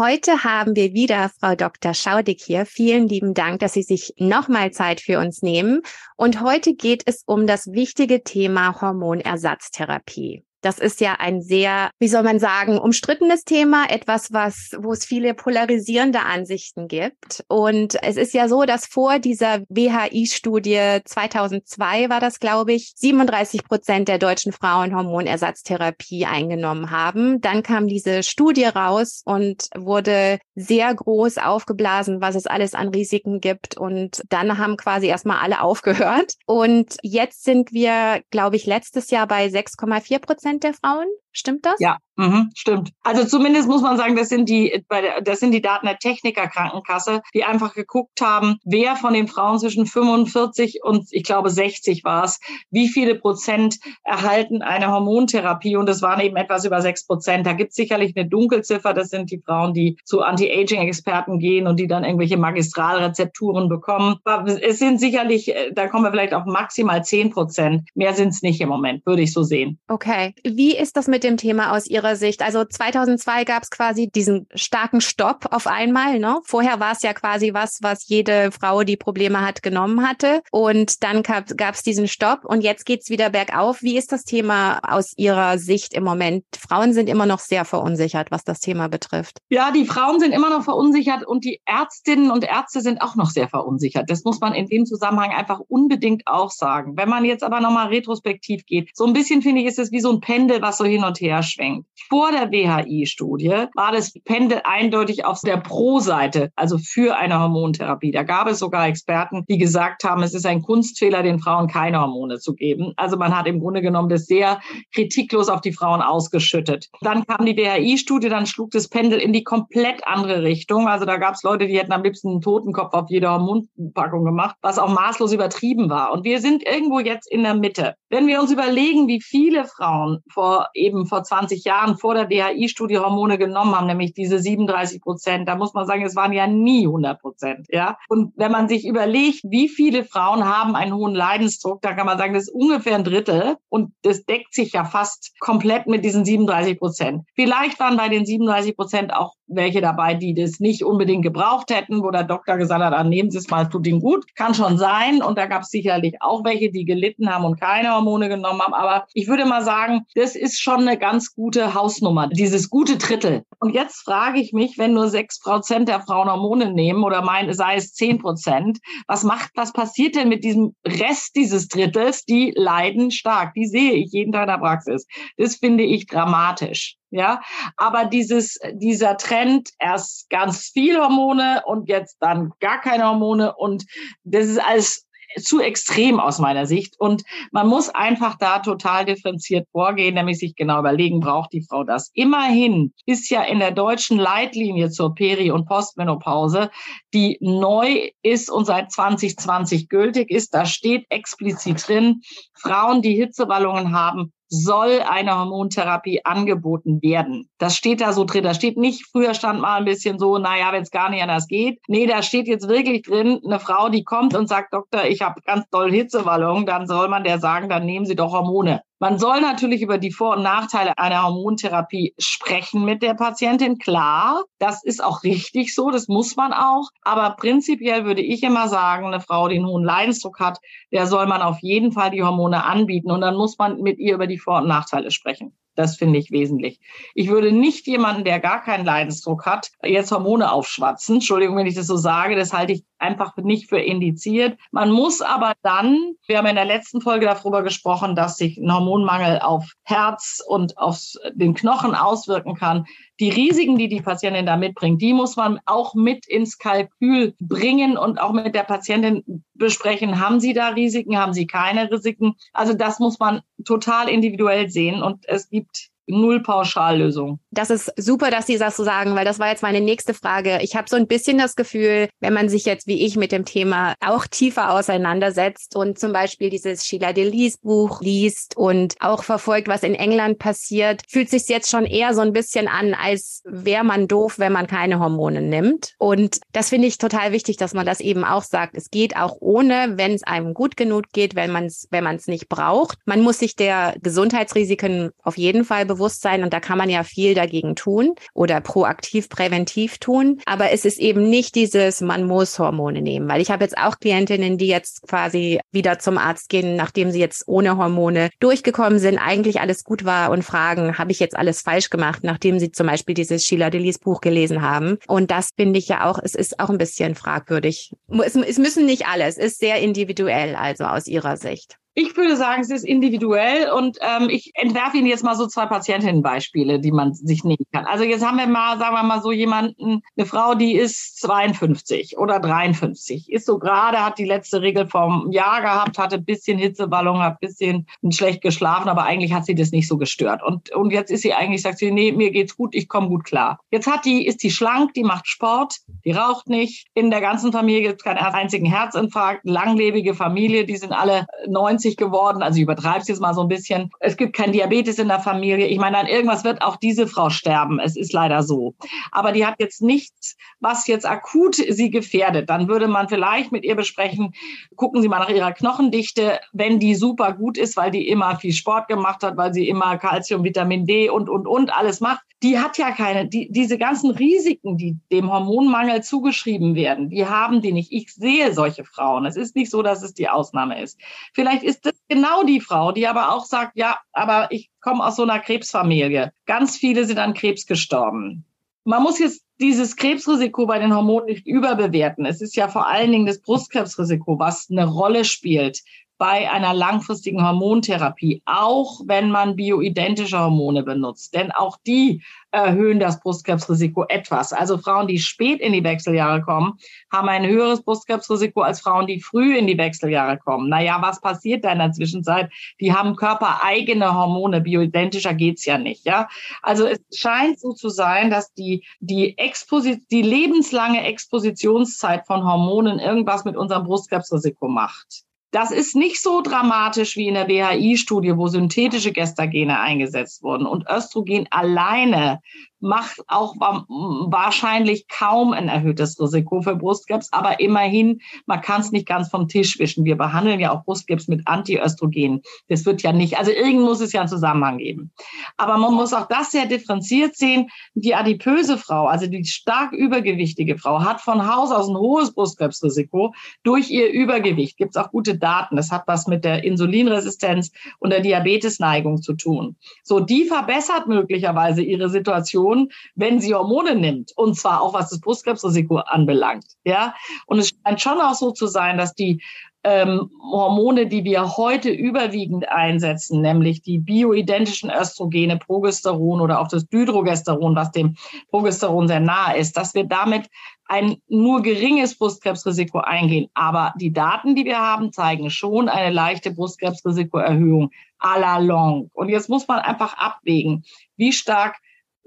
Heute 0.00 0.44
haben 0.44 0.76
wir 0.76 0.94
wieder 0.94 1.28
Frau 1.28 1.54
Dr. 1.54 1.92
Schaudig 1.92 2.42
hier. 2.42 2.64
Vielen 2.64 3.06
lieben 3.06 3.34
Dank, 3.34 3.60
dass 3.60 3.74
Sie 3.74 3.82
sich 3.82 4.14
nochmal 4.16 4.70
Zeit 4.70 5.02
für 5.02 5.18
uns 5.18 5.42
nehmen. 5.42 5.82
Und 6.16 6.40
heute 6.40 6.74
geht 6.74 7.02
es 7.04 7.22
um 7.26 7.46
das 7.46 7.66
wichtige 7.66 8.22
Thema 8.22 8.80
Hormonersatztherapie. 8.80 10.42
Das 10.60 10.78
ist 10.78 11.00
ja 11.00 11.16
ein 11.18 11.42
sehr, 11.42 11.90
wie 11.98 12.08
soll 12.08 12.22
man 12.22 12.38
sagen, 12.38 12.78
umstrittenes 12.78 13.44
Thema, 13.44 13.86
etwas, 13.88 14.32
was, 14.32 14.70
wo 14.78 14.92
es 14.92 15.04
viele 15.04 15.34
polarisierende 15.34 16.20
Ansichten 16.20 16.88
gibt. 16.88 17.44
Und 17.48 18.02
es 18.02 18.16
ist 18.16 18.34
ja 18.34 18.48
so, 18.48 18.64
dass 18.64 18.86
vor 18.86 19.18
dieser 19.18 19.60
WHI-Studie 19.68 21.00
2002 21.04 22.10
war 22.10 22.20
das, 22.20 22.40
glaube 22.40 22.72
ich, 22.72 22.92
37 22.96 23.64
Prozent 23.64 24.08
der 24.08 24.18
deutschen 24.18 24.52
Frauen 24.52 24.94
Hormonersatztherapie 24.94 26.26
eingenommen 26.26 26.90
haben. 26.90 27.40
Dann 27.40 27.62
kam 27.62 27.86
diese 27.86 28.22
Studie 28.22 28.64
raus 28.64 29.22
und 29.24 29.68
wurde 29.76 30.38
sehr 30.54 30.94
groß 30.94 31.38
aufgeblasen, 31.38 32.20
was 32.20 32.34
es 32.34 32.46
alles 32.46 32.74
an 32.74 32.88
Risiken 32.88 33.40
gibt. 33.40 33.76
Und 33.76 34.22
dann 34.28 34.58
haben 34.58 34.76
quasi 34.76 35.06
erstmal 35.06 35.38
alle 35.38 35.62
aufgehört. 35.62 36.34
Und 36.46 36.96
jetzt 37.02 37.44
sind 37.44 37.72
wir, 37.72 38.22
glaube 38.30 38.56
ich, 38.56 38.66
letztes 38.66 39.10
Jahr 39.10 39.26
bei 39.26 39.46
6,4 39.46 40.18
Prozent 40.18 40.49
Prozent 40.50 40.64
der 40.64 40.74
Frauen 40.74 41.06
Stimmt 41.32 41.64
das? 41.64 41.76
Ja, 41.78 41.98
mhm, 42.16 42.50
stimmt. 42.56 42.90
Also 43.02 43.24
zumindest 43.24 43.68
muss 43.68 43.82
man 43.82 43.96
sagen, 43.96 44.16
das 44.16 44.28
sind 44.28 44.48
die, 44.48 44.84
das 45.22 45.38
sind 45.38 45.52
die 45.52 45.62
Daten 45.62 45.86
der 45.86 45.98
Techniker 45.98 46.48
Krankenkasse, 46.48 47.22
die 47.34 47.44
einfach 47.44 47.74
geguckt 47.74 48.20
haben, 48.20 48.56
wer 48.64 48.96
von 48.96 49.14
den 49.14 49.28
Frauen 49.28 49.60
zwischen 49.60 49.86
45 49.86 50.80
und 50.82 51.06
ich 51.12 51.22
glaube 51.22 51.50
60 51.50 52.02
war 52.02 52.24
es, 52.24 52.40
wie 52.70 52.88
viele 52.88 53.14
Prozent 53.14 53.76
erhalten 54.02 54.62
eine 54.62 54.90
Hormontherapie 54.90 55.76
und 55.76 55.88
es 55.88 56.02
waren 56.02 56.20
eben 56.20 56.36
etwas 56.36 56.64
über 56.64 56.82
sechs 56.82 57.06
Prozent. 57.06 57.46
Da 57.46 57.52
gibt 57.52 57.70
es 57.70 57.76
sicherlich 57.76 58.16
eine 58.16 58.28
Dunkelziffer. 58.28 58.92
Das 58.92 59.10
sind 59.10 59.30
die 59.30 59.40
Frauen, 59.40 59.72
die 59.72 59.96
zu 60.04 60.22
Anti-Aging-Experten 60.22 61.38
gehen 61.38 61.68
und 61.68 61.78
die 61.78 61.86
dann 61.86 62.02
irgendwelche 62.02 62.38
Magistralrezepturen 62.38 63.68
bekommen. 63.68 64.16
Es 64.60 64.80
sind 64.80 64.98
sicherlich, 64.98 65.54
äh, 65.54 65.72
da 65.72 65.86
kommen 65.86 66.04
wir 66.04 66.10
vielleicht 66.10 66.34
auf 66.34 66.44
maximal 66.44 67.04
zehn 67.04 67.30
Prozent. 67.30 67.88
Mehr 67.94 68.14
sind 68.14 68.30
es 68.30 68.42
nicht 68.42 68.60
im 68.60 68.68
Moment, 68.68 69.06
würde 69.06 69.22
ich 69.22 69.32
so 69.32 69.44
sehen. 69.44 69.78
Okay. 69.86 70.34
Wie 70.44 70.76
ist 70.76 70.96
das 70.96 71.08
mit 71.08 71.24
dem 71.24 71.36
Thema 71.36 71.72
aus 71.72 71.86
Ihrer 71.86 72.16
Sicht? 72.16 72.42
Also 72.42 72.64
2002 72.64 73.44
gab 73.44 73.62
es 73.62 73.70
quasi 73.70 74.08
diesen 74.08 74.46
starken 74.54 75.00
Stopp 75.00 75.46
auf 75.50 75.66
einmal. 75.66 76.18
Ne? 76.18 76.40
Vorher 76.44 76.80
war 76.80 76.92
es 76.92 77.02
ja 77.02 77.12
quasi 77.12 77.54
was, 77.54 77.78
was 77.82 78.08
jede 78.08 78.50
Frau, 78.52 78.82
die 78.82 78.96
Probleme 78.96 79.40
hat, 79.40 79.62
genommen 79.62 80.06
hatte. 80.06 80.42
Und 80.50 81.02
dann 81.02 81.22
gab 81.22 81.74
es 81.74 81.82
diesen 81.82 82.08
Stopp 82.08 82.44
und 82.44 82.62
jetzt 82.62 82.86
geht's 82.86 83.10
wieder 83.10 83.30
bergauf. 83.30 83.82
Wie 83.82 83.96
ist 83.96 84.12
das 84.12 84.24
Thema 84.24 84.80
aus 84.80 85.12
Ihrer 85.16 85.58
Sicht 85.58 85.94
im 85.94 86.04
Moment? 86.04 86.44
Frauen 86.56 86.92
sind 86.92 87.08
immer 87.08 87.26
noch 87.26 87.40
sehr 87.40 87.64
verunsichert, 87.64 88.30
was 88.30 88.44
das 88.44 88.60
Thema 88.60 88.88
betrifft. 88.88 89.38
Ja, 89.48 89.70
die 89.70 89.84
Frauen 89.84 90.20
sind 90.20 90.32
immer 90.32 90.50
noch 90.50 90.64
verunsichert 90.64 91.26
und 91.26 91.44
die 91.44 91.60
Ärztinnen 91.66 92.30
und 92.30 92.44
Ärzte 92.44 92.80
sind 92.80 93.02
auch 93.02 93.16
noch 93.16 93.30
sehr 93.30 93.48
verunsichert. 93.48 94.10
Das 94.10 94.24
muss 94.24 94.40
man 94.40 94.54
in 94.54 94.66
dem 94.66 94.86
Zusammenhang 94.86 95.30
einfach 95.30 95.60
unbedingt 95.68 96.26
auch 96.26 96.50
sagen. 96.50 96.96
Wenn 96.96 97.08
man 97.08 97.24
jetzt 97.24 97.42
aber 97.42 97.60
nochmal 97.60 97.88
retrospektiv 97.88 98.64
geht, 98.66 98.90
so 98.94 99.04
ein 99.04 99.12
bisschen 99.12 99.42
finde 99.42 99.62
ich, 99.62 99.66
ist 99.66 99.78
es 99.78 99.92
wie 99.92 100.00
so 100.00 100.10
ein 100.10 100.20
Pendel, 100.30 100.62
was 100.62 100.78
so 100.78 100.84
hin 100.84 101.02
und 101.02 101.20
her 101.20 101.42
schwenkt. 101.42 101.88
Vor 102.08 102.30
der 102.30 102.52
WHI-Studie 102.52 103.66
war 103.74 103.90
das 103.90 104.12
Pendel 104.24 104.60
eindeutig 104.62 105.24
auf 105.24 105.40
der 105.40 105.56
Pro-Seite, 105.56 106.52
also 106.54 106.78
für 106.78 107.16
eine 107.16 107.40
Hormontherapie. 107.40 108.12
Da 108.12 108.22
gab 108.22 108.46
es 108.46 108.60
sogar 108.60 108.86
Experten, 108.86 109.44
die 109.48 109.58
gesagt 109.58 110.04
haben, 110.04 110.22
es 110.22 110.32
ist 110.32 110.46
ein 110.46 110.62
Kunstfehler, 110.62 111.24
den 111.24 111.40
Frauen 111.40 111.66
keine 111.66 112.00
Hormone 112.00 112.38
zu 112.38 112.54
geben. 112.54 112.92
Also 112.96 113.16
man 113.16 113.36
hat 113.36 113.48
im 113.48 113.58
Grunde 113.58 113.82
genommen 113.82 114.08
das 114.08 114.26
sehr 114.26 114.60
kritiklos 114.94 115.48
auf 115.48 115.62
die 115.62 115.72
Frauen 115.72 116.00
ausgeschüttet. 116.00 116.86
Dann 117.00 117.26
kam 117.26 117.44
die 117.44 117.56
WHI-Studie, 117.56 118.28
dann 118.28 118.46
schlug 118.46 118.70
das 118.70 118.88
Pendel 118.88 119.18
in 119.18 119.32
die 119.32 119.42
komplett 119.42 120.06
andere 120.06 120.44
Richtung. 120.44 120.86
Also 120.86 121.06
da 121.06 121.16
gab 121.16 121.34
es 121.34 121.42
Leute, 121.42 121.66
die 121.66 121.76
hätten 121.76 121.92
am 121.92 122.04
liebsten 122.04 122.28
einen 122.28 122.40
Totenkopf 122.40 122.94
auf 122.94 123.10
jeder 123.10 123.32
Hormonpackung 123.32 124.24
gemacht, 124.24 124.54
was 124.62 124.78
auch 124.78 124.92
maßlos 124.92 125.32
übertrieben 125.32 125.90
war. 125.90 126.12
Und 126.12 126.22
wir 126.22 126.40
sind 126.40 126.64
irgendwo 126.64 127.00
jetzt 127.00 127.28
in 127.32 127.42
der 127.42 127.54
Mitte. 127.54 127.96
Wenn 128.10 128.28
wir 128.28 128.40
uns 128.40 128.52
überlegen, 128.52 129.08
wie 129.08 129.20
viele 129.20 129.64
Frauen 129.64 130.19
vor 130.32 130.68
eben 130.74 131.06
vor 131.06 131.22
20 131.22 131.64
Jahren 131.64 131.96
vor 131.96 132.14
der 132.14 132.26
DHI-Studie 132.26 132.98
Hormone 132.98 133.38
genommen 133.38 133.74
haben, 133.74 133.86
nämlich 133.86 134.12
diese 134.12 134.38
37 134.38 135.00
Prozent. 135.00 135.48
Da 135.48 135.56
muss 135.56 135.74
man 135.74 135.86
sagen, 135.86 136.04
es 136.04 136.16
waren 136.16 136.32
ja 136.32 136.46
nie 136.46 136.86
100 136.86 137.20
Prozent. 137.20 137.66
Ja? 137.70 137.98
Und 138.08 138.32
wenn 138.36 138.52
man 138.52 138.68
sich 138.68 138.86
überlegt, 138.86 139.40
wie 139.44 139.68
viele 139.68 140.04
Frauen 140.04 140.44
haben 140.44 140.74
einen 140.74 140.94
hohen 140.94 141.14
Leidensdruck, 141.14 141.82
da 141.82 141.94
kann 141.94 142.06
man 142.06 142.18
sagen, 142.18 142.34
das 142.34 142.44
ist 142.44 142.54
ungefähr 142.54 142.96
ein 142.96 143.04
Drittel 143.04 143.56
und 143.68 143.92
das 144.02 144.24
deckt 144.24 144.54
sich 144.54 144.72
ja 144.72 144.84
fast 144.84 145.32
komplett 145.40 145.86
mit 145.86 146.04
diesen 146.04 146.24
37 146.24 146.78
Prozent. 146.78 147.24
Vielleicht 147.34 147.78
waren 147.80 147.96
bei 147.96 148.08
den 148.08 148.26
37 148.26 148.76
Prozent 148.76 149.14
auch 149.14 149.34
welche 149.50 149.80
dabei, 149.80 150.14
die 150.14 150.34
das 150.34 150.60
nicht 150.60 150.84
unbedingt 150.84 151.24
gebraucht 151.24 151.70
hätten, 151.70 152.02
wo 152.02 152.10
der 152.10 152.24
Doktor 152.24 152.56
gesagt 152.56 152.82
hat, 152.82 152.92
ah, 152.92 153.04
nehmen 153.04 153.30
Sie 153.30 153.38
es 153.38 153.50
mal, 153.50 153.68
tut 153.68 153.86
Ihnen 153.86 154.00
gut. 154.00 154.24
Kann 154.36 154.54
schon 154.54 154.78
sein. 154.78 155.22
Und 155.22 155.36
da 155.38 155.46
gab 155.46 155.62
es 155.62 155.70
sicherlich 155.70 156.16
auch 156.20 156.44
welche, 156.44 156.70
die 156.70 156.84
gelitten 156.84 157.28
haben 157.28 157.44
und 157.44 157.60
keine 157.60 157.92
Hormone 157.92 158.28
genommen 158.28 158.62
haben. 158.62 158.74
Aber 158.74 159.06
ich 159.12 159.28
würde 159.28 159.44
mal 159.44 159.62
sagen, 159.64 160.06
das 160.14 160.34
ist 160.34 160.60
schon 160.60 160.80
eine 160.80 160.98
ganz 160.98 161.34
gute 161.34 161.74
Hausnummer, 161.74 162.28
dieses 162.28 162.70
gute 162.70 162.96
Drittel. 162.96 163.44
Und 163.58 163.74
jetzt 163.74 164.02
frage 164.04 164.40
ich 164.40 164.52
mich, 164.52 164.78
wenn 164.78 164.94
nur 164.94 165.08
sechs 165.08 165.38
Prozent 165.40 165.88
der 165.88 166.00
Frauen 166.00 166.30
Hormone 166.30 166.72
nehmen 166.72 167.04
oder 167.04 167.22
mein, 167.22 167.52
sei 167.52 167.76
es 167.76 167.92
zehn 167.92 168.18
Prozent, 168.18 168.78
was 169.06 169.22
macht, 169.22 169.50
was 169.54 169.72
passiert 169.72 170.16
denn 170.16 170.28
mit 170.28 170.44
diesem 170.44 170.74
Rest 170.86 171.36
dieses 171.36 171.68
Drittels? 171.68 172.24
Die 172.24 172.52
leiden 172.56 173.10
stark. 173.10 173.54
Die 173.54 173.66
sehe 173.66 173.92
ich 173.92 174.12
jeden 174.12 174.32
Tag 174.32 174.42
in 174.42 174.48
der 174.48 174.58
Praxis. 174.58 175.06
Das 175.36 175.56
finde 175.56 175.84
ich 175.84 176.06
dramatisch. 176.06 176.96
Ja, 177.12 177.40
aber 177.76 178.04
dieses, 178.04 178.56
dieser 178.74 179.16
Trend, 179.16 179.70
erst 179.80 180.30
ganz 180.30 180.70
viel 180.72 180.96
Hormone 180.96 181.62
und 181.66 181.88
jetzt 181.88 182.16
dann 182.20 182.52
gar 182.60 182.80
keine 182.80 183.04
Hormone 183.04 183.52
und 183.56 183.84
das 184.22 184.46
ist 184.46 184.60
alles 184.60 185.09
zu 185.38 185.60
extrem 185.60 186.20
aus 186.20 186.38
meiner 186.38 186.66
Sicht. 186.66 186.98
Und 186.98 187.22
man 187.52 187.66
muss 187.66 187.88
einfach 187.88 188.36
da 188.36 188.58
total 188.58 189.04
differenziert 189.04 189.68
vorgehen, 189.70 190.14
nämlich 190.14 190.38
sich 190.38 190.56
genau 190.56 190.80
überlegen, 190.80 191.20
braucht 191.20 191.52
die 191.52 191.62
Frau 191.62 191.84
das? 191.84 192.10
Immerhin 192.14 192.92
ist 193.06 193.30
ja 193.30 193.42
in 193.42 193.58
der 193.58 193.70
deutschen 193.70 194.18
Leitlinie 194.18 194.90
zur 194.90 195.14
Peri- 195.14 195.50
und 195.50 195.66
Postmenopause, 195.66 196.70
die 197.14 197.38
neu 197.40 198.10
ist 198.22 198.50
und 198.50 198.64
seit 198.64 198.92
2020 198.92 199.88
gültig 199.88 200.30
ist, 200.30 200.54
da 200.54 200.66
steht 200.66 201.06
explizit 201.10 201.86
drin, 201.86 202.22
Frauen, 202.54 203.02
die 203.02 203.14
Hitzewallungen 203.14 203.92
haben, 203.92 204.32
soll 204.50 205.00
eine 205.08 205.38
Hormontherapie 205.38 206.24
angeboten 206.24 207.00
werden. 207.02 207.48
Das 207.58 207.76
steht 207.76 208.00
da 208.00 208.12
so 208.12 208.24
drin. 208.24 208.42
Da 208.42 208.52
steht 208.52 208.76
nicht, 208.76 209.06
früher 209.06 209.32
stand 209.32 209.60
mal 209.60 209.76
ein 209.76 209.84
bisschen 209.84 210.18
so, 210.18 210.38
naja, 210.38 210.72
wenn 210.72 210.82
es 210.82 210.90
gar 210.90 211.08
nicht 211.08 211.22
anders 211.22 211.46
geht. 211.46 211.80
Nee, 211.86 212.06
da 212.06 212.22
steht 212.22 212.48
jetzt 212.48 212.68
wirklich 212.68 213.02
drin, 213.02 213.40
eine 213.44 213.60
Frau, 213.60 213.88
die 213.88 214.02
kommt 214.02 214.34
und 214.34 214.48
sagt, 214.48 214.74
Doktor, 214.74 215.04
ich 215.04 215.22
habe 215.22 215.40
ganz 215.42 215.68
doll 215.70 215.90
Hitzewallung, 215.90 216.66
dann 216.66 216.88
soll 216.88 217.08
man 217.08 217.22
der 217.24 217.38
sagen, 217.38 217.68
dann 217.68 217.86
nehmen 217.86 218.06
Sie 218.06 218.16
doch 218.16 218.32
Hormone. 218.32 218.82
Man 219.02 219.18
soll 219.18 219.40
natürlich 219.40 219.80
über 219.80 219.96
die 219.96 220.12
Vor- 220.12 220.36
und 220.36 220.42
Nachteile 220.42 220.98
einer 220.98 221.22
Hormontherapie 221.22 222.14
sprechen 222.18 222.84
mit 222.84 223.02
der 223.02 223.14
Patientin. 223.14 223.78
Klar, 223.78 224.44
das 224.58 224.84
ist 224.84 225.02
auch 225.02 225.22
richtig 225.22 225.74
so, 225.74 225.90
das 225.90 226.06
muss 226.06 226.36
man 226.36 226.52
auch. 226.52 226.90
Aber 227.00 227.30
prinzipiell 227.30 228.04
würde 228.04 228.20
ich 228.20 228.42
immer 228.42 228.68
sagen, 228.68 229.06
eine 229.06 229.20
Frau, 229.20 229.48
die 229.48 229.56
einen 229.56 229.66
hohen 229.66 229.84
Leidensdruck 229.84 230.38
hat, 230.38 230.58
der 230.92 231.06
soll 231.06 231.26
man 231.26 231.40
auf 231.40 231.60
jeden 231.62 231.92
Fall 231.92 232.10
die 232.10 232.22
Hormone 232.22 232.62
anbieten. 232.62 233.10
Und 233.10 233.22
dann 233.22 233.36
muss 233.36 233.56
man 233.56 233.80
mit 233.80 233.98
ihr 233.98 234.16
über 234.16 234.26
die 234.26 234.38
Vor- 234.38 234.58
und 234.58 234.68
Nachteile 234.68 235.10
sprechen. 235.10 235.56
Das 235.74 235.96
finde 235.96 236.18
ich 236.18 236.30
wesentlich. 236.30 236.80
Ich 237.14 237.28
würde 237.28 237.52
nicht 237.52 237.86
jemanden, 237.86 238.24
der 238.24 238.40
gar 238.40 238.62
keinen 238.62 238.84
Leidensdruck 238.84 239.46
hat, 239.46 239.70
jetzt 239.82 240.10
Hormone 240.10 240.50
aufschwatzen. 240.50 241.16
Entschuldigung, 241.16 241.56
wenn 241.56 241.66
ich 241.66 241.74
das 241.74 241.86
so 241.86 241.96
sage. 241.96 242.36
Das 242.36 242.52
halte 242.52 242.72
ich 242.72 242.84
einfach 242.98 243.36
nicht 243.36 243.68
für 243.68 243.78
indiziert. 243.78 244.58
Man 244.72 244.90
muss 244.90 245.22
aber 245.22 245.54
dann, 245.62 246.14
wir 246.26 246.38
haben 246.38 246.46
in 246.46 246.56
der 246.56 246.64
letzten 246.64 247.00
Folge 247.00 247.26
darüber 247.26 247.62
gesprochen, 247.62 248.14
dass 248.14 248.36
sich 248.36 248.58
ein 248.58 248.72
Hormonmangel 248.72 249.40
auf 249.40 249.72
Herz 249.84 250.42
und 250.46 250.76
auf 250.76 251.00
den 251.32 251.54
Knochen 251.54 251.94
auswirken 251.94 252.54
kann. 252.54 252.86
Die 253.20 253.28
Risiken, 253.28 253.76
die 253.76 253.88
die 253.88 254.00
Patientin 254.00 254.46
da 254.46 254.56
mitbringt, 254.56 255.02
die 255.02 255.12
muss 255.12 255.36
man 255.36 255.60
auch 255.66 255.94
mit 255.94 256.26
ins 256.26 256.56
Kalkül 256.56 257.34
bringen 257.38 257.98
und 257.98 258.18
auch 258.18 258.32
mit 258.32 258.54
der 258.54 258.62
Patientin 258.62 259.44
besprechen. 259.54 260.18
Haben 260.18 260.40
Sie 260.40 260.54
da 260.54 260.68
Risiken? 260.68 261.18
Haben 261.18 261.34
Sie 261.34 261.46
keine 261.46 261.90
Risiken? 261.90 262.34
Also 262.54 262.72
das 262.72 262.98
muss 262.98 263.18
man 263.18 263.42
total 263.66 264.08
individuell 264.08 264.70
sehen 264.70 265.02
und 265.02 265.28
es 265.28 265.50
gibt 265.50 265.90
null 266.10 266.42
Pauschallösung. 266.42 267.40
Das 267.50 267.70
ist 267.70 267.92
super, 267.96 268.30
dass 268.30 268.46
Sie 268.46 268.58
das 268.58 268.76
so 268.76 268.84
sagen, 268.84 269.14
weil 269.14 269.24
das 269.24 269.38
war 269.38 269.48
jetzt 269.48 269.62
meine 269.62 269.80
nächste 269.80 270.14
Frage. 270.14 270.58
Ich 270.62 270.76
habe 270.76 270.88
so 270.88 270.96
ein 270.96 271.06
bisschen 271.06 271.38
das 271.38 271.56
Gefühl, 271.56 272.08
wenn 272.20 272.32
man 272.32 272.48
sich 272.48 272.64
jetzt 272.64 272.86
wie 272.86 273.04
ich 273.04 273.16
mit 273.16 273.32
dem 273.32 273.44
Thema 273.44 273.94
auch 274.00 274.26
tiefer 274.26 274.72
auseinandersetzt 274.72 275.76
und 275.76 275.98
zum 275.98 276.12
Beispiel 276.12 276.50
dieses 276.50 276.84
Sheila 276.84 277.12
Delis 277.12 277.58
Buch 277.58 278.00
liest 278.00 278.56
und 278.56 278.96
auch 279.00 279.24
verfolgt, 279.24 279.68
was 279.68 279.82
in 279.82 279.94
England 279.94 280.38
passiert, 280.38 281.02
fühlt 281.08 281.30
sich 281.30 281.48
jetzt 281.48 281.70
schon 281.70 281.86
eher 281.86 282.14
so 282.14 282.20
ein 282.20 282.32
bisschen 282.32 282.68
an, 282.68 282.94
als 282.94 283.42
wäre 283.44 283.84
man 283.84 284.08
doof, 284.08 284.38
wenn 284.38 284.52
man 284.52 284.66
keine 284.66 284.98
Hormone 284.98 285.42
nimmt. 285.42 285.94
Und 285.98 286.40
das 286.52 286.68
finde 286.68 286.88
ich 286.88 286.98
total 286.98 287.32
wichtig, 287.32 287.56
dass 287.56 287.74
man 287.74 287.86
das 287.86 288.00
eben 288.00 288.24
auch 288.24 288.42
sagt. 288.42 288.76
Es 288.76 288.90
geht 288.90 289.16
auch 289.16 289.36
ohne, 289.40 289.94
wenn 289.96 290.12
es 290.12 290.22
einem 290.22 290.54
gut 290.54 290.76
genug 290.76 291.04
geht, 291.12 291.34
wenn 291.34 291.50
man 291.50 291.66
es 291.66 291.88
wenn 291.90 292.04
nicht 292.26 292.48
braucht. 292.48 292.98
Man 293.04 293.20
muss 293.22 293.38
sich 293.38 293.56
der 293.56 293.94
Gesundheitsrisiken 294.02 295.10
auf 295.22 295.38
jeden 295.38 295.64
Fall 295.64 295.86
bewusst 295.86 295.99
Bewusstsein 296.00 296.42
und 296.42 296.54
da 296.54 296.60
kann 296.60 296.78
man 296.78 296.88
ja 296.88 297.04
viel 297.04 297.34
dagegen 297.34 297.76
tun 297.76 298.14
oder 298.32 298.60
proaktiv, 298.62 299.28
präventiv 299.28 299.98
tun. 299.98 300.40
Aber 300.46 300.70
es 300.70 300.86
ist 300.86 300.98
eben 300.98 301.28
nicht 301.28 301.54
dieses, 301.54 302.00
man 302.00 302.24
muss 302.24 302.58
Hormone 302.58 303.02
nehmen, 303.02 303.28
weil 303.28 303.42
ich 303.42 303.50
habe 303.50 303.64
jetzt 303.64 303.76
auch 303.76 303.98
Klientinnen, 304.00 304.56
die 304.56 304.66
jetzt 304.66 305.02
quasi 305.06 305.60
wieder 305.72 305.98
zum 305.98 306.16
Arzt 306.16 306.48
gehen, 306.48 306.74
nachdem 306.74 307.10
sie 307.10 307.20
jetzt 307.20 307.46
ohne 307.46 307.76
Hormone 307.76 308.30
durchgekommen 308.40 308.98
sind, 308.98 309.18
eigentlich 309.18 309.60
alles 309.60 309.84
gut 309.84 310.06
war 310.06 310.30
und 310.30 310.42
fragen, 310.42 310.96
habe 310.96 311.12
ich 311.12 311.20
jetzt 311.20 311.36
alles 311.36 311.60
falsch 311.60 311.90
gemacht, 311.90 312.20
nachdem 312.22 312.58
sie 312.58 312.72
zum 312.72 312.86
Beispiel 312.86 313.14
dieses 313.14 313.44
Sheila 313.44 313.68
Delis 313.68 313.98
Buch 313.98 314.22
gelesen 314.22 314.62
haben. 314.62 314.96
Und 315.06 315.30
das 315.30 315.50
finde 315.54 315.78
ich 315.78 315.88
ja 315.88 316.08
auch, 316.08 316.18
es 316.22 316.34
ist 316.34 316.60
auch 316.60 316.70
ein 316.70 316.78
bisschen 316.78 317.14
fragwürdig. 317.14 317.92
Es, 318.24 318.36
es 318.36 318.58
müssen 318.58 318.86
nicht 318.86 319.06
alle, 319.06 319.24
es 319.24 319.36
ist 319.36 319.58
sehr 319.58 319.80
individuell, 319.80 320.56
also 320.56 320.84
aus 320.84 321.06
ihrer 321.06 321.36
Sicht. 321.36 321.76
Ich 322.02 322.16
würde 322.16 322.34
sagen, 322.34 322.62
es 322.62 322.70
ist 322.70 322.86
individuell 322.86 323.70
und 323.72 323.98
ähm, 324.00 324.30
ich 324.30 324.52
entwerfe 324.54 324.96
Ihnen 324.96 325.06
jetzt 325.06 325.22
mal 325.22 325.36
so 325.36 325.46
zwei 325.46 325.66
Patientinnenbeispiele, 325.66 326.80
die 326.80 326.92
man 326.92 327.12
sich 327.12 327.44
nehmen 327.44 327.66
kann. 327.74 327.84
Also 327.84 328.04
jetzt 328.04 328.26
haben 328.26 328.38
wir 328.38 328.46
mal, 328.46 328.78
sagen 328.78 328.94
wir 328.94 329.02
mal 329.02 329.20
so 329.20 329.32
jemanden, 329.32 330.00
eine 330.16 330.26
Frau, 330.26 330.54
die 330.54 330.76
ist 330.76 331.20
52 331.20 332.16
oder 332.16 332.40
53, 332.40 333.30
ist 333.30 333.44
so 333.44 333.58
gerade, 333.58 334.02
hat 334.02 334.16
die 334.16 334.24
letzte 334.24 334.62
Regel 334.62 334.86
vom 334.86 335.30
Jahr 335.30 335.60
gehabt, 335.60 335.98
hatte 335.98 336.16
ein 336.16 336.24
bisschen 336.24 336.56
Hitzewallung, 336.56 337.20
hat 337.20 337.34
ein 337.34 337.46
bisschen 337.46 337.86
schlecht 338.10 338.40
geschlafen, 338.40 338.88
aber 338.88 339.02
eigentlich 339.02 339.34
hat 339.34 339.44
sie 339.44 339.54
das 339.54 339.70
nicht 339.70 339.86
so 339.86 339.98
gestört. 339.98 340.42
Und, 340.42 340.74
und 340.74 340.92
jetzt 340.92 341.10
ist 341.10 341.20
sie 341.20 341.34
eigentlich, 341.34 341.60
sagt 341.60 341.80
sie, 341.80 341.90
nee, 341.90 342.12
mir 342.12 342.30
geht's 342.30 342.56
gut, 342.56 342.74
ich 342.74 342.88
komme 342.88 343.08
gut 343.08 343.24
klar. 343.24 343.60
Jetzt 343.70 343.86
hat 343.86 344.06
die, 344.06 344.26
ist 344.26 344.42
die 344.42 344.50
schlank, 344.50 344.94
die 344.94 345.04
macht 345.04 345.28
Sport, 345.28 345.76
die 346.06 346.12
raucht 346.12 346.48
nicht. 346.48 346.86
In 346.94 347.10
der 347.10 347.20
ganzen 347.20 347.52
Familie 347.52 347.82
gibt 347.82 348.00
es 348.00 348.04
keinen 348.04 348.16
einzigen 348.16 348.64
Herzinfarkt, 348.64 349.42
langlebige 349.44 350.14
Familie, 350.14 350.64
die 350.64 350.78
sind 350.78 350.92
alle 350.92 351.26
90 351.46 351.89
90 351.90 351.96
geworden. 351.96 352.42
Also 352.42 352.56
ich 352.56 352.62
übertreibe 352.62 353.00
es 353.00 353.08
jetzt 353.08 353.20
mal 353.20 353.34
so 353.34 353.42
ein 353.42 353.48
bisschen. 353.48 353.90
Es 354.00 354.16
gibt 354.16 354.34
kein 354.34 354.52
Diabetes 354.52 354.98
in 354.98 355.08
der 355.08 355.20
Familie. 355.20 355.66
Ich 355.66 355.78
meine, 355.78 355.98
an 355.98 356.06
irgendwas 356.06 356.44
wird 356.44 356.62
auch 356.62 356.76
diese 356.76 357.06
Frau 357.06 357.30
sterben. 357.30 357.78
Es 357.80 357.96
ist 357.96 358.12
leider 358.12 358.42
so. 358.42 358.74
Aber 359.10 359.32
die 359.32 359.46
hat 359.46 359.56
jetzt 359.58 359.82
nichts, 359.82 360.36
was 360.60 360.86
jetzt 360.86 361.06
akut 361.06 361.56
sie 361.56 361.90
gefährdet. 361.90 362.48
Dann 362.48 362.68
würde 362.68 362.88
man 362.88 363.08
vielleicht 363.08 363.52
mit 363.52 363.64
ihr 363.64 363.76
besprechen, 363.76 364.32
gucken 364.76 365.02
Sie 365.02 365.08
mal 365.08 365.18
nach 365.18 365.30
ihrer 365.30 365.52
Knochendichte, 365.52 366.40
wenn 366.52 366.78
die 366.78 366.94
super 366.94 367.32
gut 367.32 367.58
ist, 367.58 367.76
weil 367.76 367.90
die 367.90 368.08
immer 368.08 368.36
viel 368.36 368.52
Sport 368.52 368.88
gemacht 368.88 369.22
hat, 369.22 369.36
weil 369.36 369.52
sie 369.52 369.68
immer 369.68 369.98
Kalzium, 369.98 370.44
Vitamin 370.44 370.86
D 370.86 371.10
und, 371.10 371.28
und, 371.28 371.46
und 371.46 371.76
alles 371.76 372.00
macht. 372.00 372.22
Die 372.42 372.58
hat 372.58 372.78
ja 372.78 372.90
keine, 372.92 373.28
die, 373.28 373.50
diese 373.50 373.76
ganzen 373.76 374.10
Risiken, 374.12 374.78
die 374.78 374.96
dem 375.12 375.30
Hormonmangel 375.30 376.02
zugeschrieben 376.02 376.74
werden, 376.74 377.10
die 377.10 377.26
haben 377.26 377.60
die 377.60 377.72
nicht. 377.72 377.92
Ich 377.92 378.14
sehe 378.14 378.54
solche 378.54 378.84
Frauen. 378.84 379.26
Es 379.26 379.36
ist 379.36 379.54
nicht 379.56 379.70
so, 379.70 379.82
dass 379.82 380.02
es 380.02 380.14
die 380.14 380.28
Ausnahme 380.28 380.80
ist. 380.80 380.98
Vielleicht 381.34 381.62
ist 381.62 381.69
das 381.78 381.92
genau 382.08 382.42
die 382.42 382.60
Frau, 382.60 382.92
die 382.92 383.06
aber 383.06 383.32
auch 383.32 383.44
sagt, 383.44 383.76
ja, 383.76 383.98
aber 384.12 384.48
ich 384.50 384.70
komme 384.80 385.04
aus 385.04 385.16
so 385.16 385.22
einer 385.22 385.38
Krebsfamilie. 385.38 386.32
Ganz 386.46 386.76
viele 386.76 387.04
sind 387.04 387.18
an 387.18 387.34
Krebs 387.34 387.66
gestorben. 387.66 388.44
Man 388.84 389.02
muss 389.02 389.18
jetzt 389.18 389.44
dieses 389.60 389.96
Krebsrisiko 389.96 390.66
bei 390.66 390.78
den 390.78 390.94
Hormonen 390.94 391.26
nicht 391.26 391.46
überbewerten. 391.46 392.24
Es 392.24 392.40
ist 392.40 392.56
ja 392.56 392.68
vor 392.68 392.88
allen 392.88 393.12
Dingen 393.12 393.26
das 393.26 393.40
Brustkrebsrisiko, 393.40 394.38
was 394.38 394.68
eine 394.70 394.86
Rolle 394.86 395.24
spielt 395.24 395.82
bei 396.20 396.50
einer 396.50 396.74
langfristigen 396.74 397.42
Hormontherapie, 397.42 398.42
auch 398.44 399.00
wenn 399.06 399.30
man 399.30 399.56
bioidentische 399.56 400.38
Hormone 400.38 400.82
benutzt. 400.82 401.34
Denn 401.34 401.50
auch 401.50 401.78
die 401.86 402.22
erhöhen 402.50 403.00
das 403.00 403.20
Brustkrebsrisiko 403.20 404.04
etwas. 404.06 404.52
Also 404.52 404.76
Frauen, 404.76 405.06
die 405.06 405.18
spät 405.18 405.60
in 405.60 405.72
die 405.72 405.82
Wechseljahre 405.82 406.42
kommen, 406.42 406.74
haben 407.10 407.30
ein 407.30 407.46
höheres 407.46 407.82
Brustkrebsrisiko 407.82 408.60
als 408.60 408.82
Frauen, 408.82 409.06
die 409.06 409.22
früh 409.22 409.56
in 409.56 409.66
die 409.66 409.78
Wechseljahre 409.78 410.36
kommen. 410.36 410.68
Naja, 410.68 410.98
was 411.00 411.22
passiert 411.22 411.64
da 411.64 411.72
in 411.72 411.78
der 411.78 411.92
Zwischenzeit? 411.92 412.50
Die 412.80 412.92
haben 412.92 413.16
körpereigene 413.16 414.14
Hormone. 414.14 414.60
Bioidentischer 414.60 415.32
geht's 415.32 415.64
ja 415.64 415.78
nicht. 415.78 416.04
Ja, 416.04 416.28
also 416.60 416.84
es 416.86 417.00
scheint 417.14 417.58
so 417.60 417.72
zu 417.72 417.88
sein, 417.88 418.28
dass 418.28 418.52
die 418.52 418.84
die 418.98 419.38
Exposi 419.38 420.02
die 420.10 420.20
lebenslange 420.20 421.02
Expositionszeit 421.02 422.26
von 422.26 422.44
Hormonen 422.44 422.98
irgendwas 422.98 423.46
mit 423.46 423.56
unserem 423.56 423.84
Brustkrebsrisiko 423.84 424.68
macht. 424.68 425.24
Das 425.52 425.72
ist 425.72 425.96
nicht 425.96 426.22
so 426.22 426.42
dramatisch 426.42 427.16
wie 427.16 427.26
in 427.26 427.34
der 427.34 427.46
BHI-Studie, 427.46 428.36
wo 428.36 428.46
synthetische 428.46 429.12
Gestagene 429.12 429.80
eingesetzt 429.80 430.42
wurden. 430.42 430.66
Und 430.66 430.88
Östrogen 430.88 431.48
alleine 431.50 432.40
macht 432.80 433.20
auch 433.28 433.54
wahrscheinlich 433.58 435.06
kaum 435.08 435.52
ein 435.52 435.68
erhöhtes 435.68 436.18
Risiko 436.20 436.62
für 436.62 436.76
Brustkrebs, 436.76 437.32
aber 437.32 437.60
immerhin, 437.60 438.20
man 438.46 438.60
kann 438.60 438.80
es 438.80 438.92
nicht 438.92 439.06
ganz 439.06 439.28
vom 439.28 439.48
Tisch 439.48 439.78
wischen. 439.78 440.04
Wir 440.04 440.16
behandeln 440.16 440.60
ja 440.60 440.72
auch 440.72 440.84
Brustkrebs 440.84 441.28
mit 441.28 441.46
Antiöstrogen. 441.46 442.42
Das 442.68 442.86
wird 442.86 443.02
ja 443.02 443.12
nicht, 443.12 443.38
also 443.38 443.50
irgendwo 443.50 443.90
muss 443.90 444.00
es 444.00 444.12
ja 444.12 444.20
einen 444.20 444.28
Zusammenhang 444.28 444.78
geben. 444.78 445.10
Aber 445.56 445.76
man 445.76 445.94
muss 445.94 446.12
auch 446.12 446.28
das 446.28 446.52
sehr 446.52 446.66
differenziert 446.66 447.36
sehen. 447.36 447.68
Die 447.94 448.14
adipöse 448.14 448.78
Frau, 448.78 449.06
also 449.06 449.26
die 449.26 449.44
stark 449.44 449.92
übergewichtige 449.92 450.78
Frau, 450.78 451.02
hat 451.02 451.20
von 451.20 451.52
Haus 451.52 451.72
aus 451.72 451.88
ein 451.88 451.96
hohes 451.96 452.32
Brustkrebsrisiko 452.32 453.34
durch 453.62 453.90
ihr 453.90 454.10
Übergewicht. 454.10 454.76
Gibt 454.76 454.96
es 454.96 455.02
auch 455.02 455.10
gute 455.10 455.36
Daten. 455.36 455.76
Das 455.76 455.90
hat 455.90 456.04
was 456.06 456.26
mit 456.26 456.44
der 456.44 456.64
Insulinresistenz 456.64 457.72
und 457.98 458.10
der 458.10 458.20
Diabetesneigung 458.20 459.22
zu 459.22 459.34
tun. 459.34 459.76
So, 460.04 460.20
die 460.20 460.44
verbessert 460.44 461.08
möglicherweise 461.08 461.82
ihre 461.82 462.08
Situation 462.08 462.69
Situation, 462.70 462.88
wenn 463.14 463.40
sie 463.40 463.54
Hormone 463.54 463.94
nimmt. 463.94 464.32
Und 464.36 464.56
zwar 464.56 464.82
auch 464.82 464.94
was 464.94 465.10
das 465.10 465.20
Brustkrebsrisiko 465.20 465.96
anbelangt. 465.96 466.64
Ja. 466.84 467.14
Und 467.46 467.58
es 467.58 467.70
scheint 467.84 468.00
schon 468.00 468.20
auch 468.20 468.34
so 468.34 468.52
zu 468.52 468.66
sein, 468.66 468.98
dass 468.98 469.14
die 469.14 469.42
ähm, 469.82 470.30
Hormone, 470.42 471.06
die 471.06 471.24
wir 471.24 471.56
heute 471.56 471.88
überwiegend 471.88 472.68
einsetzen, 472.68 473.40
nämlich 473.40 473.80
die 473.80 473.98
bioidentischen 473.98 474.90
Östrogene, 474.90 475.56
Progesteron 475.56 476.42
oder 476.42 476.60
auch 476.60 476.68
das 476.68 476.86
Dydrogesteron, 476.86 477.74
was 477.74 477.90
dem 477.90 478.16
Progesteron 478.50 479.08
sehr 479.08 479.20
nahe 479.20 479.56
ist, 479.56 479.78
dass 479.78 479.94
wir 479.94 480.04
damit 480.04 480.48
ein 480.84 481.16
nur 481.28 481.62
geringes 481.62 482.18
Brustkrebsrisiko 482.18 482.98
eingehen. 482.98 483.48
Aber 483.54 483.94
die 483.96 484.12
Daten, 484.12 484.54
die 484.54 484.66
wir 484.66 484.78
haben, 484.78 485.12
zeigen 485.12 485.48
schon 485.48 485.88
eine 485.88 486.12
leichte 486.12 486.50
Brustkrebsrisikoerhöhung 486.50 487.90
à 488.20 488.38
la 488.38 488.58
longue. 488.58 489.08
Und 489.14 489.30
jetzt 489.30 489.48
muss 489.48 489.66
man 489.66 489.78
einfach 489.78 490.14
abwägen, 490.18 490.84
wie 491.16 491.32
stark 491.32 491.76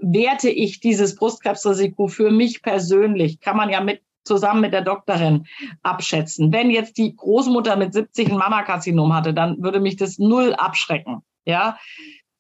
werte 0.04 0.50
ich 0.50 0.80
dieses 0.80 1.16
Brustkrebsrisiko 1.16 2.08
für 2.08 2.30
mich 2.30 2.62
persönlich? 2.62 3.40
Kann 3.40 3.58
man 3.58 3.70
ja 3.70 3.82
mit 3.82 4.02
zusammen 4.24 4.62
mit 4.62 4.74
der 4.74 4.82
Doktorin 4.82 5.46
abschätzen. 5.82 6.52
Wenn 6.52 6.72
jetzt 6.72 6.98
die 6.98 7.16
Großmutter 7.16 7.76
mit 7.76 7.94
70 7.94 8.32
ein 8.32 8.38
Mammakarzinom 8.38 9.14
hatte, 9.14 9.34
dann 9.34 9.62
würde 9.62 9.80
mich 9.80 9.98
das 9.98 10.18
null 10.18 10.54
abschrecken. 10.54 11.24
Ja. 11.46 11.78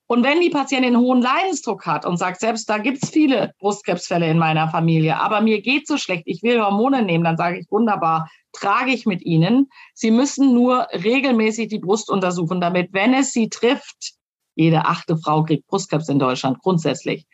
Und 0.08 0.24
wenn 0.24 0.41
die 0.41 0.50
Patientin 0.50 0.98
hohen 0.98 1.22
Leidensdruck 1.22 1.86
hat 1.86 2.05
und 2.05 2.17
sagt, 2.17 2.39
selbst 2.39 2.70
da 2.70 2.77
gibt's 2.77 3.10
viele 3.10 3.53
Brustkrebsfälle 3.60 4.29
in 4.29 4.38
meiner 4.38 4.70
Familie, 4.70 5.20
aber 5.20 5.41
mir 5.41 5.62
geht 5.62 5.88
so 5.88 5.98
schlecht, 5.98 6.24
ich 6.25 6.43
will 6.43 6.62
Hormone 6.62 7.01
nehmen, 7.03 7.24
dann 7.24 7.38
sage 7.38 7.60
ich 7.60 7.72
wunderbar, 7.72 8.29
trage 8.51 8.91
ich 8.91 9.05
mit 9.05 9.24
Ihnen. 9.24 9.70
Sie 9.93 10.12
müssen 10.12 10.53
nur 10.53 10.88
regelmäßig 10.93 11.70
die 11.70 11.79
Brust 11.79 12.10
untersuchen, 12.10 12.62
damit, 12.62 12.93
wenn 12.93 13.13
es 13.13 13.34
Sie 13.34 13.50
trifft, 13.50 14.13
Jede 14.55 14.86
achte 14.86 15.17
Frau 15.17 15.43
kriegt 15.43 15.67
Brustkrebs 15.67 16.10
in 16.10 16.20
Deutschland 16.20 16.60
grundsätzlich. 16.60 17.25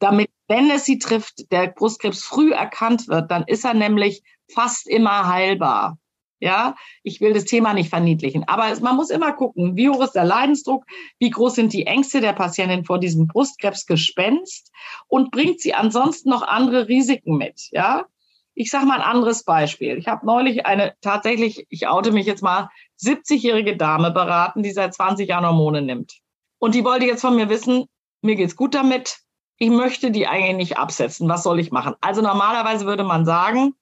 Damit, 0.00 0.30
wenn 0.48 0.70
es 0.70 0.84
sie 0.84 0.98
trifft, 0.98 1.52
der 1.52 1.68
Brustkrebs 1.68 2.24
früh 2.24 2.52
erkannt 2.52 3.06
wird, 3.06 3.30
dann 3.30 3.44
ist 3.44 3.64
er 3.64 3.74
nämlich 3.74 4.22
fast 4.52 4.88
immer 4.88 5.28
heilbar. 5.28 5.98
Ja, 6.42 6.74
ich 7.02 7.20
will 7.20 7.34
das 7.34 7.44
Thema 7.44 7.74
nicht 7.74 7.90
verniedlichen, 7.90 8.48
aber 8.48 8.74
man 8.80 8.96
muss 8.96 9.10
immer 9.10 9.32
gucken, 9.34 9.76
wie 9.76 9.90
hoch 9.90 10.02
ist 10.02 10.14
der 10.14 10.24
Leidensdruck, 10.24 10.86
wie 11.18 11.28
groß 11.28 11.54
sind 11.54 11.74
die 11.74 11.86
Ängste 11.86 12.22
der 12.22 12.32
Patientin 12.32 12.86
vor 12.86 12.98
diesem 12.98 13.26
Brustkrebsgespenst 13.26 14.72
und 15.06 15.32
bringt 15.32 15.60
sie 15.60 15.74
ansonsten 15.74 16.30
noch 16.30 16.40
andere 16.40 16.88
Risiken 16.88 17.36
mit. 17.36 17.68
Ja, 17.72 18.06
ich 18.54 18.70
sage 18.70 18.86
mal 18.86 18.96
ein 18.96 19.06
anderes 19.06 19.44
Beispiel. 19.44 19.98
Ich 19.98 20.08
habe 20.08 20.24
neulich 20.24 20.64
eine 20.64 20.94
tatsächlich, 21.02 21.66
ich 21.68 21.88
oute 21.88 22.10
mich 22.10 22.24
jetzt 22.24 22.42
mal, 22.42 22.70
70-jährige 23.02 23.76
Dame 23.76 24.10
beraten, 24.10 24.62
die 24.62 24.72
seit 24.72 24.94
20 24.94 25.28
Jahren 25.28 25.46
Hormone 25.46 25.82
nimmt. 25.82 26.20
Und 26.58 26.74
die 26.74 26.84
wollte 26.84 27.04
jetzt 27.04 27.20
von 27.20 27.36
mir 27.36 27.50
wissen, 27.50 27.84
mir 28.22 28.36
geht's 28.36 28.56
gut 28.56 28.74
damit. 28.74 29.18
Ich 29.62 29.68
möchte 29.68 30.10
die 30.10 30.26
eigentlich 30.26 30.56
nicht 30.70 30.78
absetzen. 30.78 31.28
Was 31.28 31.42
soll 31.42 31.60
ich 31.60 31.70
machen? 31.70 31.94
Also 32.00 32.22
normalerweise 32.22 32.86
würde 32.86 33.04
man 33.04 33.26
sagen, 33.26 33.74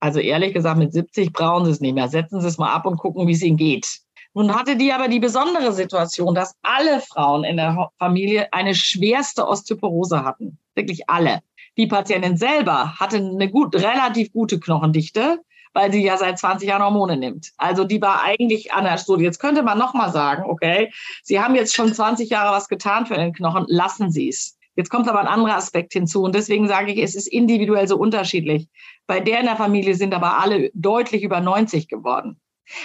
also 0.00 0.20
ehrlich 0.20 0.54
gesagt, 0.54 0.78
mit 0.78 0.94
70 0.94 1.34
brauchen 1.34 1.66
Sie 1.66 1.70
es 1.70 1.80
nicht 1.80 1.92
mehr. 1.92 2.08
Setzen 2.08 2.40
Sie 2.40 2.48
es 2.48 2.56
mal 2.56 2.72
ab 2.72 2.86
und 2.86 2.96
gucken, 2.96 3.28
wie 3.28 3.32
es 3.32 3.42
Ihnen 3.42 3.58
geht. 3.58 4.00
Nun 4.32 4.54
hatte 4.54 4.76
die 4.76 4.90
aber 4.90 5.08
die 5.08 5.20
besondere 5.20 5.72
Situation, 5.74 6.34
dass 6.34 6.54
alle 6.62 7.00
Frauen 7.00 7.44
in 7.44 7.58
der 7.58 7.90
Familie 7.98 8.50
eine 8.54 8.74
schwerste 8.74 9.46
Osteoporose 9.46 10.24
hatten. 10.24 10.58
Wirklich 10.74 11.10
alle. 11.10 11.40
Die 11.76 11.86
Patientin 11.86 12.38
selber 12.38 12.98
hatte 12.98 13.18
eine 13.18 13.50
gut, 13.50 13.74
relativ 13.74 14.32
gute 14.32 14.58
Knochendichte, 14.58 15.40
weil 15.74 15.92
sie 15.92 16.02
ja 16.02 16.16
seit 16.16 16.38
20 16.38 16.70
Jahren 16.70 16.82
Hormone 16.82 17.18
nimmt. 17.18 17.52
Also 17.58 17.84
die 17.84 18.00
war 18.00 18.22
eigentlich 18.22 18.72
an 18.72 18.84
der 18.84 18.96
Studie. 18.96 19.24
Jetzt 19.24 19.40
könnte 19.40 19.62
man 19.62 19.76
nochmal 19.76 20.10
sagen, 20.10 20.44
okay, 20.48 20.90
Sie 21.22 21.38
haben 21.38 21.54
jetzt 21.54 21.74
schon 21.74 21.92
20 21.92 22.30
Jahre 22.30 22.56
was 22.56 22.70
getan 22.70 23.04
für 23.04 23.16
den 23.16 23.34
Knochen, 23.34 23.66
lassen 23.68 24.10
Sie 24.10 24.30
es. 24.30 24.57
Jetzt 24.78 24.90
kommt 24.90 25.08
aber 25.08 25.18
ein 25.18 25.26
anderer 25.26 25.56
Aspekt 25.56 25.92
hinzu 25.92 26.22
und 26.22 26.36
deswegen 26.36 26.68
sage 26.68 26.92
ich, 26.92 27.02
es 27.02 27.16
ist 27.16 27.26
individuell 27.26 27.88
so 27.88 27.96
unterschiedlich. 27.96 28.68
Bei 29.08 29.18
der 29.18 29.40
in 29.40 29.46
der 29.46 29.56
Familie 29.56 29.96
sind 29.96 30.14
aber 30.14 30.38
alle 30.38 30.70
deutlich 30.72 31.24
über 31.24 31.40
90 31.40 31.88
geworden. 31.88 32.40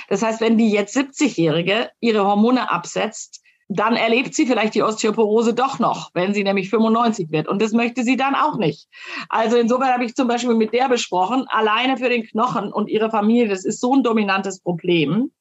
Das 0.10 0.24
heißt, 0.24 0.42
wenn 0.42 0.58
die 0.58 0.72
jetzt 0.72 0.98
70-Jährige 0.98 1.92
ihre 2.00 2.26
Hormone 2.26 2.72
absetzt, 2.72 3.44
dann 3.68 3.96
erlebt 3.96 4.34
sie 4.34 4.48
vielleicht 4.48 4.74
die 4.74 4.82
Osteoporose 4.82 5.54
doch 5.54 5.78
noch, 5.78 6.10
wenn 6.16 6.34
sie 6.34 6.44
nämlich 6.44 6.72
95 6.72 7.30
wird. 7.30 7.48
Und 7.48 7.62
das 7.62 7.74
möchte 7.74 8.04
sie 8.04 8.18
dann 8.18 8.34
auch 8.34 8.58
nicht. 8.58 8.88
Also 9.30 9.58
insofern 9.58 9.94
habe 9.94 10.06
ich 10.06 10.16
zum 10.16 10.28
Beispiel 10.28 10.56
mit 10.56 10.74
der 10.74 10.90
besprochen, 10.90 11.46
alleine 11.50 11.98
für 11.98 12.10
den 12.10 12.24
Knochen 12.24 12.74
und 12.74 12.90
ihre 12.90 13.12
Familie, 13.12 13.50
das 13.50 13.66
ist 13.66 13.80
so 13.80 13.94
ein 13.94 14.02
dominantes 14.02 14.62
Problem. 14.62 15.32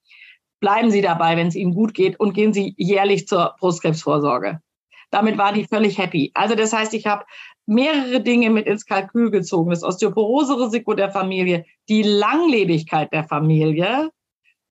Bleiben 0.61 0.91
Sie 0.91 1.01
dabei, 1.01 1.35
wenn 1.39 1.47
es 1.47 1.57
Ihnen 1.57 1.73
gut 1.73 1.95
geht 1.95 2.21
und 2.21 2.35
gehen 2.35 2.53
Sie 2.53 2.75
jährlich 2.77 3.27
zur 3.27 3.57
Brustkrebsvorsorge. 3.59 4.61
Damit 5.13 5.37
war 5.37 5.53
die 5.53 5.67
völlig 5.67 5.99
happy. 5.99 6.33
Also 6.35 6.55
das 6.55 6.73
heißt, 6.73 6.95
ich 6.95 7.07
habe 7.07 7.25
mehrere 7.67 8.23
Dinge 8.23 8.51
mit 8.51 8.67
ins 8.67 8.87
Kalkül 8.87 9.31
gezogen. 9.31 9.71
Das 9.71 9.85
Osteoporose-Risiko 9.85 10.95
der 10.95 11.11
Familie, 11.11 11.67
die 11.89 12.03
Langlebigkeit 12.03 13.13
der 13.13 13.25
Familie. 13.25 14.11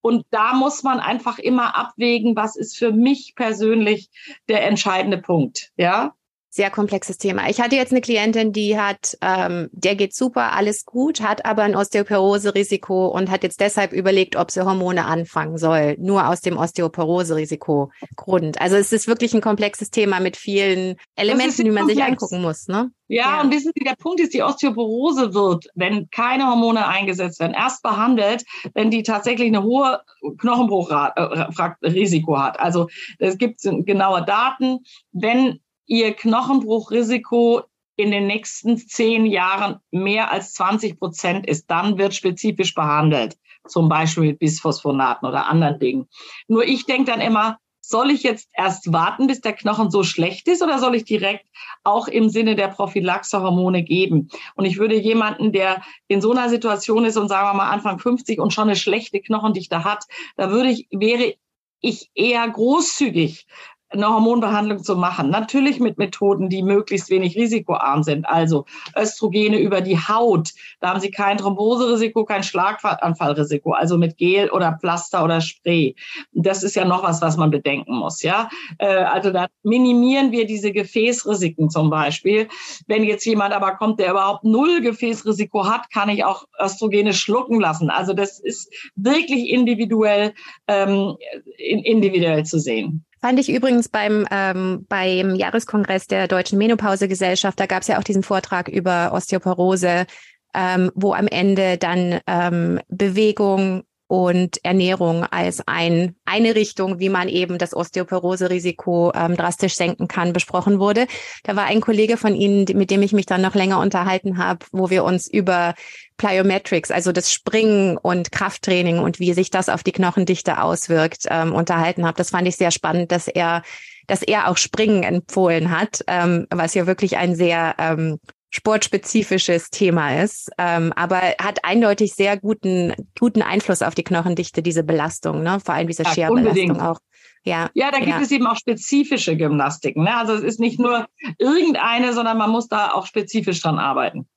Und 0.02 0.26
da 0.32 0.54
muss 0.54 0.82
man 0.82 1.00
einfach 1.00 1.38
immer 1.38 1.78
abwägen, 1.78 2.36
was 2.36 2.56
ist 2.56 2.76
für 2.76 2.92
mich 2.92 3.34
persönlich 3.36 4.10
der 4.50 4.66
entscheidende 4.68 5.20
Punkt. 5.20 5.72
Ja, 5.78 6.16
sehr 6.54 6.70
komplexes 6.70 7.18
Thema. 7.18 7.50
Ich 7.50 7.62
hatte 7.62 7.78
jetzt 7.78 7.92
eine 7.92 8.02
Klientin, 8.02 8.52
die 8.52 8.78
hat, 8.78 9.18
ähm, 9.22 9.70
der 9.72 9.96
geht 9.96 10.14
super, 10.14 10.52
alles 10.52 10.84
gut, 10.84 11.22
hat 11.22 11.46
aber 11.46 11.64
ein 11.64 11.78
Osteoporose-Risiko 11.78 13.08
und 13.08 13.32
hat 13.32 13.44
jetzt 13.44 13.62
deshalb 13.62 13.94
überlegt, 13.94 14.36
ob 14.36 14.52
sie 14.52 14.66
Hormone 14.66 15.06
anfangen 15.06 15.58
soll, 15.58 15.96
nur 15.98 16.28
aus 16.28 16.42
dem 16.42 16.58
Osteoporose-Risiko-Grund. 16.58 18.60
Also 18.60 18.76
es 18.76 18.92
ist 18.92 19.08
wirklich 19.08 19.34
ein 19.34 19.40
komplexes 19.40 19.92
Thema 19.92 20.20
mit 20.20 20.36
vielen 20.36 20.98
Elementen, 21.16 21.64
die 21.64 21.72
man 21.72 21.88
sich 21.88 22.04
angucken 22.04 22.42
muss. 22.42 22.68
Ne? 22.68 22.92
Ja, 23.08 23.36
ja, 23.36 23.42
und 23.42 23.52
wissen 23.52 23.72
Sie, 23.74 23.84
der 23.84 23.96
Punkt 23.96 24.20
ist, 24.20 24.34
die 24.34 24.44
Osteoporose 24.44 25.34
wird, 25.34 25.68
wenn 25.76 26.10
keine 26.12 26.48
Hormone 26.48 26.86
eingesetzt 26.86 27.40
werden, 27.40 27.54
erst 27.54 27.82
behandelt, 27.82 28.44
wenn 28.74 28.92
die 28.92 29.04
tatsächlich 29.04 29.48
eine 29.48 29.64
hohe 29.64 30.02
Knochenbruchrisiko 30.38 32.38
hat. 32.38 32.60
Also 32.60 32.90
es 33.20 33.38
gibt 33.38 33.62
genaue 33.62 34.26
Daten, 34.26 34.80
wenn 35.14 35.62
ihr 35.92 36.14
Knochenbruchrisiko 36.14 37.64
in 37.98 38.12
den 38.12 38.26
nächsten 38.26 38.78
zehn 38.78 39.26
Jahren 39.26 39.80
mehr 39.92 40.32
als 40.32 40.54
20 40.54 40.98
Prozent 40.98 41.46
ist, 41.46 41.70
dann 41.70 41.98
wird 41.98 42.16
spezifisch 42.16 42.74
behandelt, 42.74 43.38
zum 43.68 43.90
Beispiel 43.90 44.24
mit 44.24 44.40
Bisphosphonaten 44.40 45.28
oder 45.28 45.48
anderen 45.48 45.80
Dingen. 45.80 46.08
Nur 46.48 46.64
ich 46.64 46.86
denke 46.86 47.12
dann 47.12 47.20
immer, 47.20 47.58
soll 47.82 48.10
ich 48.10 48.24
jetzt 48.24 48.48
erst 48.54 48.94
warten, 48.94 49.28
bis 49.28 49.42
der 49.42 49.52
Knochen 49.52 49.92
so 49.92 50.04
schlecht 50.04 50.48
ist 50.48 50.64
oder 50.64 50.80
soll 50.80 50.96
ich 50.96 51.04
direkt 51.04 51.46
auch 51.84 52.08
im 52.08 52.30
Sinne 52.30 52.56
der 52.56 52.70
Prophylaxe 52.70 53.42
Hormone 53.42 53.84
geben? 53.84 54.30
Und 54.56 54.64
ich 54.64 54.78
würde 54.78 54.96
jemanden, 54.96 55.52
der 55.52 55.82
in 56.08 56.22
so 56.22 56.32
einer 56.32 56.48
Situation 56.48 57.04
ist 57.04 57.18
und 57.18 57.28
sagen 57.28 57.50
wir 57.50 57.54
mal 57.54 57.70
Anfang 57.70 58.00
50 58.00 58.40
und 58.40 58.54
schon 58.54 58.70
eine 58.70 58.78
schlechte 58.78 59.20
Knochendichte 59.20 59.84
hat, 59.84 60.06
da 60.38 60.52
würde 60.52 60.70
ich, 60.70 60.88
wäre 60.90 61.36
ich 61.82 62.10
eher 62.16 62.48
großzügig 62.48 63.46
eine 63.92 64.08
Hormonbehandlung 64.08 64.84
zu 64.84 64.96
machen. 64.96 65.30
Natürlich 65.30 65.80
mit 65.80 65.98
Methoden, 65.98 66.50
die 66.50 66.64
möglichst 66.64 67.10
wenig 67.10 67.36
risikoarm 67.36 68.04
sind. 68.04 68.26
Also 68.28 68.66
Östrogene 68.98 69.60
über 69.60 69.82
die 69.82 69.98
Haut. 69.98 70.52
Da 70.80 70.90
haben 70.90 71.00
Sie 71.00 71.12
kein 71.12 71.38
Thromboserisiko, 71.38 72.26
kein 72.26 72.44
Schlaganfallrisiko. 72.44 73.74
Also 73.74 73.98
mit 73.98 74.18
Gel 74.18 74.50
oder 74.50 74.78
Pflaster 74.80 75.24
oder 75.24 75.42
Spray. 75.42 75.96
Das 76.32 76.64
ist 76.64 76.76
ja 76.76 76.86
noch 76.86 77.04
was, 77.04 77.22
was 77.22 77.38
man 77.38 77.52
bedenken 77.52 77.98
muss. 77.98 78.22
Ja, 78.22 78.50
äh, 78.78 78.88
also 78.88 79.32
da 79.32 79.48
minimieren 79.64 80.32
wir 80.32 80.46
diese 80.46 80.72
Gefäßrisiken 80.72 81.70
zum 81.70 81.90
Beispiel. 81.90 82.48
Wenn 82.88 83.04
jetzt 83.04 83.26
jemand 83.26 83.54
aber 83.54 83.76
kommt, 83.76 84.00
der 84.00 84.12
überhaupt 84.12 84.44
null 84.44 84.82
Gefäßrisiko 84.82 85.66
hat, 85.66 85.92
kann 85.92 86.10
ich 86.10 86.24
auch 86.24 86.46
Östrogene 86.60 87.14
schlucken 87.14 87.60
lassen. 87.60 87.90
Also 87.90 88.14
das 88.14 88.40
ist 88.40 88.74
wirklich 88.96 89.50
individuell, 89.50 90.34
ähm, 90.68 91.18
individuell 91.58 92.46
zu 92.46 92.60
sehen. 92.60 93.06
Fand 93.22 93.40
ich 93.40 93.52
übrigens 93.52 93.88
beim, 93.88 94.26
ähm, 94.32 94.86
beim 94.90 95.36
Jahreskongress 95.36 96.08
der 96.08 96.28
Deutschen 96.28 96.58
Menopausegesellschaft, 96.58 97.60
da 97.60 97.68
gab 97.68 97.84
es 97.84 97.88
ja 97.88 98.00
auch 98.00 98.04
diesen 98.04 98.24
Vortrag 98.24 98.68
über 98.68 99.12
Osteoporose, 99.14 100.08
ähm, 100.56 100.92
wo 100.96 101.14
am 101.14 101.28
Ende 101.28 101.78
dann 101.78 102.20
ähm, 102.26 102.80
Bewegung 102.90 103.84
und 104.12 104.60
Ernährung 104.66 105.24
als 105.24 105.66
ein, 105.68 106.18
eine 106.26 106.54
Richtung, 106.54 107.00
wie 107.00 107.08
man 107.08 107.30
eben 107.30 107.58
das 107.58 107.74
Osteoporose-Risiko 107.74 109.14
ähm, 109.16 109.38
drastisch 109.38 109.76
senken 109.76 110.10
kann, 110.10 110.34
besprochen 110.34 110.80
wurde. 110.80 111.08
Da 111.44 111.56
war 111.56 111.64
ein 111.64 111.80
Kollege 111.80 112.18
von 112.18 112.36
Ihnen, 112.36 112.66
mit 112.78 112.92
dem 112.92 113.04
ich 113.04 113.14
mich 113.14 113.26
dann 113.26 113.40
noch 113.42 113.56
länger 113.56 113.80
unterhalten 113.80 114.38
habe, 114.38 114.66
wo 114.74 114.90
wir 114.90 115.06
uns 115.06 115.30
über 115.30 115.76
Plyometrics, 116.18 116.92
also 116.92 117.14
das 117.14 117.32
Springen 117.32 117.96
und 117.96 118.34
Krafttraining 118.34 119.00
und 119.00 119.22
wie 119.22 119.32
sich 119.32 119.50
das 119.50 119.70
auf 119.70 119.82
die 119.82 119.94
Knochendichte 119.94 120.62
auswirkt, 120.62 121.28
ähm, 121.30 121.54
unterhalten 121.54 122.06
habe. 122.06 122.18
Das 122.18 122.32
fand 122.32 122.50
ich 122.50 122.58
sehr 122.58 122.72
spannend, 122.72 123.14
dass 123.14 123.30
er 123.30 123.64
dass 124.08 124.24
er 124.24 124.50
auch 124.50 124.58
Springen 124.58 125.04
empfohlen 125.04 125.72
hat, 125.72 126.04
ähm, 126.08 126.46
was 126.50 126.74
ja 126.74 126.86
wirklich 126.86 127.16
ein 127.16 127.34
sehr 127.34 127.76
ähm, 127.78 128.20
sportspezifisches 128.52 129.70
Thema 129.70 130.22
ist, 130.22 130.52
ähm, 130.58 130.94
aber 130.96 131.22
hat 131.42 131.64
eindeutig 131.64 132.14
sehr 132.14 132.38
guten 132.38 132.94
guten 133.18 133.42
Einfluss 133.42 133.82
auf 133.82 133.96
die 133.96 134.04
Knochendichte 134.04 134.62
diese 134.62 134.84
Belastung, 134.84 135.42
ne? 135.42 135.60
Vor 135.64 135.74
allem 135.74 135.88
diese 135.88 136.04
ja, 136.04 136.14
Scherbelastung 136.14 136.82
auch. 136.82 137.00
Ja, 137.44 137.70
ja, 137.74 137.90
da 137.90 137.98
gibt 137.98 138.10
ja. 138.10 138.22
es 138.22 138.30
eben 138.30 138.46
auch 138.46 138.58
spezifische 138.58 139.36
Gymnastiken. 139.36 140.04
Ne? 140.04 140.16
Also 140.16 140.34
es 140.34 140.44
ist 140.44 140.60
nicht 140.60 140.80
nur 140.80 141.08
irgendeine, 141.40 142.14
sondern 142.14 142.38
man 142.38 142.52
muss 142.52 142.68
da 142.68 142.92
auch 142.92 143.08
spezifisch 143.08 143.62
dran 143.62 143.80
arbeiten. 143.80 144.28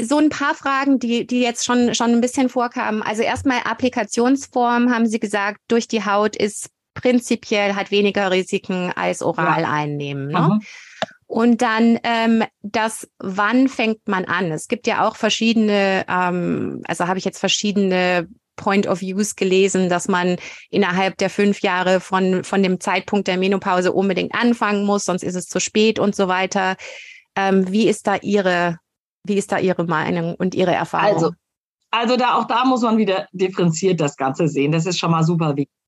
So 0.00 0.18
ein 0.18 0.28
paar 0.28 0.54
Fragen, 0.54 0.98
die, 1.00 1.26
die 1.26 1.40
jetzt 1.40 1.64
schon, 1.64 1.94
schon 1.94 2.12
ein 2.12 2.20
bisschen 2.20 2.48
vorkamen. 2.48 3.02
Also 3.02 3.22
erstmal 3.22 3.58
Applikationsform, 3.64 4.94
haben 4.94 5.06
Sie 5.06 5.18
gesagt, 5.18 5.60
durch 5.66 5.88
die 5.88 6.04
Haut 6.04 6.36
ist 6.36 6.70
prinzipiell 6.94 7.74
hat 7.74 7.90
weniger 7.90 8.30
Risiken 8.30 8.92
als 8.94 9.22
oral 9.22 9.62
ja. 9.62 9.70
einnehmen. 9.70 10.28
Ne? 10.28 10.40
Mhm. 10.40 10.60
Und 11.32 11.62
dann 11.62 11.98
ähm, 12.02 12.44
das, 12.60 13.08
wann 13.18 13.68
fängt 13.68 14.06
man 14.06 14.26
an? 14.26 14.52
Es 14.52 14.68
gibt 14.68 14.86
ja 14.86 15.08
auch 15.08 15.16
verschiedene, 15.16 16.04
ähm, 16.06 16.82
also 16.86 17.06
habe 17.06 17.18
ich 17.18 17.24
jetzt 17.24 17.38
verschiedene 17.38 18.28
Point 18.56 18.86
of 18.86 19.00
Views 19.00 19.34
gelesen, 19.34 19.88
dass 19.88 20.08
man 20.08 20.36
innerhalb 20.68 21.16
der 21.16 21.30
fünf 21.30 21.60
Jahre 21.62 22.00
von, 22.00 22.44
von 22.44 22.62
dem 22.62 22.80
Zeitpunkt 22.80 23.28
der 23.28 23.38
Menopause 23.38 23.92
unbedingt 23.92 24.34
anfangen 24.34 24.84
muss, 24.84 25.06
sonst 25.06 25.22
ist 25.22 25.34
es 25.34 25.46
zu 25.46 25.58
spät 25.58 25.98
und 25.98 26.14
so 26.14 26.28
weiter. 26.28 26.76
Ähm, 27.34 27.72
wie 27.72 27.88
ist 27.88 28.06
da 28.06 28.16
Ihre, 28.16 28.76
wie 29.24 29.38
ist 29.38 29.52
da 29.52 29.58
Ihre 29.58 29.84
Meinung 29.84 30.34
und 30.34 30.54
Ihre 30.54 30.74
Erfahrung? 30.74 31.14
Also, 31.14 31.30
also 31.90 32.16
da, 32.18 32.34
auch 32.34 32.46
da 32.46 32.66
muss 32.66 32.82
man 32.82 32.98
wieder 32.98 33.26
differenziert 33.32 34.02
das 34.02 34.18
Ganze 34.18 34.48
sehen. 34.48 34.70
Das 34.70 34.84
ist 34.84 34.98
schon 34.98 35.10
mal 35.10 35.24
super 35.24 35.56
wichtig 35.56 35.81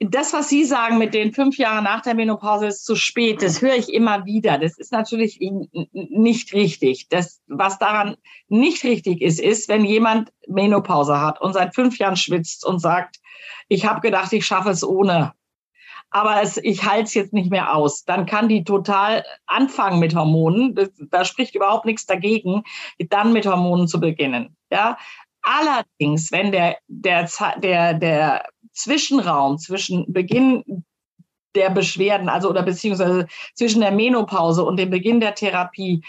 das, 0.00 0.32
was 0.32 0.48
Sie 0.48 0.64
sagen 0.64 0.98
mit 0.98 1.12
den 1.12 1.32
fünf 1.32 1.58
Jahren 1.58 1.84
nach 1.84 2.02
der 2.02 2.14
Menopause 2.14 2.66
ist 2.68 2.84
zu 2.84 2.94
spät, 2.94 3.42
das 3.42 3.60
höre 3.60 3.74
ich 3.74 3.92
immer 3.92 4.24
wieder. 4.24 4.58
Das 4.58 4.78
ist 4.78 4.92
natürlich 4.92 5.40
nicht 5.92 6.52
richtig. 6.52 7.08
Das, 7.08 7.40
was 7.48 7.78
daran 7.78 8.16
nicht 8.48 8.84
richtig 8.84 9.20
ist, 9.20 9.40
ist, 9.40 9.68
wenn 9.68 9.84
jemand 9.84 10.32
Menopause 10.46 11.20
hat 11.20 11.40
und 11.40 11.52
seit 11.52 11.74
fünf 11.74 11.98
Jahren 11.98 12.16
schwitzt 12.16 12.64
und 12.64 12.78
sagt, 12.78 13.16
ich 13.68 13.86
habe 13.86 14.00
gedacht, 14.00 14.32
ich 14.32 14.46
schaffe 14.46 14.70
es 14.70 14.84
ohne. 14.84 15.32
aber 16.10 16.42
es, 16.42 16.56
ich 16.58 16.84
halte 16.84 17.04
es 17.04 17.14
jetzt 17.14 17.32
nicht 17.32 17.50
mehr 17.50 17.74
aus. 17.74 18.04
Dann 18.04 18.26
kann 18.26 18.48
die 18.48 18.64
total 18.64 19.24
anfangen 19.46 19.98
mit 20.00 20.14
Hormonen. 20.14 20.74
Das, 20.74 20.90
da 21.10 21.24
spricht 21.24 21.54
überhaupt 21.54 21.84
nichts 21.84 22.06
dagegen, 22.06 22.62
dann 22.98 23.32
mit 23.32 23.46
Hormonen 23.46 23.88
zu 23.88 24.00
beginnen. 24.00 24.56
Ja, 24.70 24.98
allerdings, 25.42 26.32
wenn 26.32 26.52
der 26.52 26.78
der 26.88 27.28
der 27.62 27.94
der 27.94 28.44
Zwischenraum 28.78 29.58
zwischen 29.58 30.12
Beginn 30.12 30.84
der 31.54 31.70
Beschwerden, 31.70 32.28
also 32.28 32.48
oder 32.48 32.62
beziehungsweise 32.62 33.26
zwischen 33.54 33.80
der 33.80 33.90
Menopause 33.90 34.64
und 34.64 34.76
dem 34.76 34.90
Beginn 34.90 35.20
der 35.20 35.34
Therapie 35.34 36.02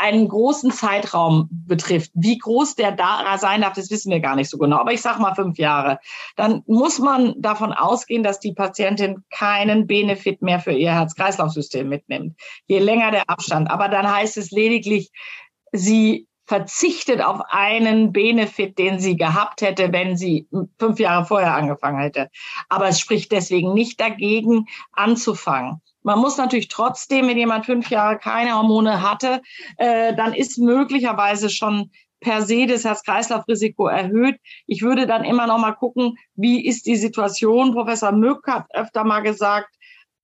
einen 0.00 0.28
großen 0.28 0.70
Zeitraum 0.70 1.48
betrifft, 1.50 2.10
wie 2.14 2.38
groß 2.38 2.74
der 2.74 2.92
da 2.92 3.36
sein 3.38 3.60
darf, 3.60 3.74
das 3.74 3.90
wissen 3.90 4.10
wir 4.10 4.20
gar 4.20 4.34
nicht 4.34 4.48
so 4.48 4.56
genau. 4.56 4.78
Aber 4.78 4.92
ich 4.92 5.02
sage 5.02 5.20
mal 5.20 5.34
fünf 5.34 5.58
Jahre. 5.58 5.98
Dann 6.36 6.62
muss 6.66 6.98
man 6.98 7.34
davon 7.40 7.72
ausgehen, 7.72 8.22
dass 8.22 8.40
die 8.40 8.54
Patientin 8.54 9.24
keinen 9.30 9.86
Benefit 9.86 10.40
mehr 10.40 10.58
für 10.58 10.72
ihr 10.72 10.92
Herz-Kreislauf-System 10.92 11.88
mitnimmt. 11.88 12.34
Je 12.66 12.78
länger 12.78 13.10
der 13.10 13.28
Abstand. 13.28 13.70
Aber 13.70 13.88
dann 13.88 14.10
heißt 14.10 14.38
es 14.38 14.50
lediglich, 14.50 15.10
sie 15.72 16.26
verzichtet 16.52 17.22
auf 17.22 17.40
einen 17.48 18.12
Benefit, 18.12 18.76
den 18.76 19.00
sie 19.00 19.16
gehabt 19.16 19.62
hätte, 19.62 19.90
wenn 19.90 20.18
sie 20.18 20.46
fünf 20.78 20.98
Jahre 20.98 21.24
vorher 21.24 21.54
angefangen 21.54 21.98
hätte. 21.98 22.28
Aber 22.68 22.88
es 22.88 23.00
spricht 23.00 23.32
deswegen 23.32 23.72
nicht 23.72 23.98
dagegen, 23.98 24.66
anzufangen. 24.92 25.80
Man 26.02 26.18
muss 26.18 26.36
natürlich 26.36 26.68
trotzdem, 26.68 27.26
wenn 27.26 27.38
jemand 27.38 27.64
fünf 27.64 27.88
Jahre 27.88 28.18
keine 28.18 28.52
Hormone 28.52 29.00
hatte, 29.00 29.40
äh, 29.78 30.14
dann 30.14 30.34
ist 30.34 30.58
möglicherweise 30.58 31.48
schon 31.48 31.90
per 32.20 32.42
se 32.42 32.66
das 32.66 32.84
Herz-Kreislauf-Risiko 32.84 33.86
erhöht. 33.86 34.38
Ich 34.66 34.82
würde 34.82 35.06
dann 35.06 35.24
immer 35.24 35.46
noch 35.46 35.58
mal 35.58 35.72
gucken, 35.72 36.18
wie 36.34 36.66
ist 36.66 36.84
die 36.84 36.96
Situation. 36.96 37.72
Professor 37.72 38.12
Mück 38.12 38.46
hat 38.46 38.66
öfter 38.74 39.04
mal 39.04 39.20
gesagt, 39.20 39.74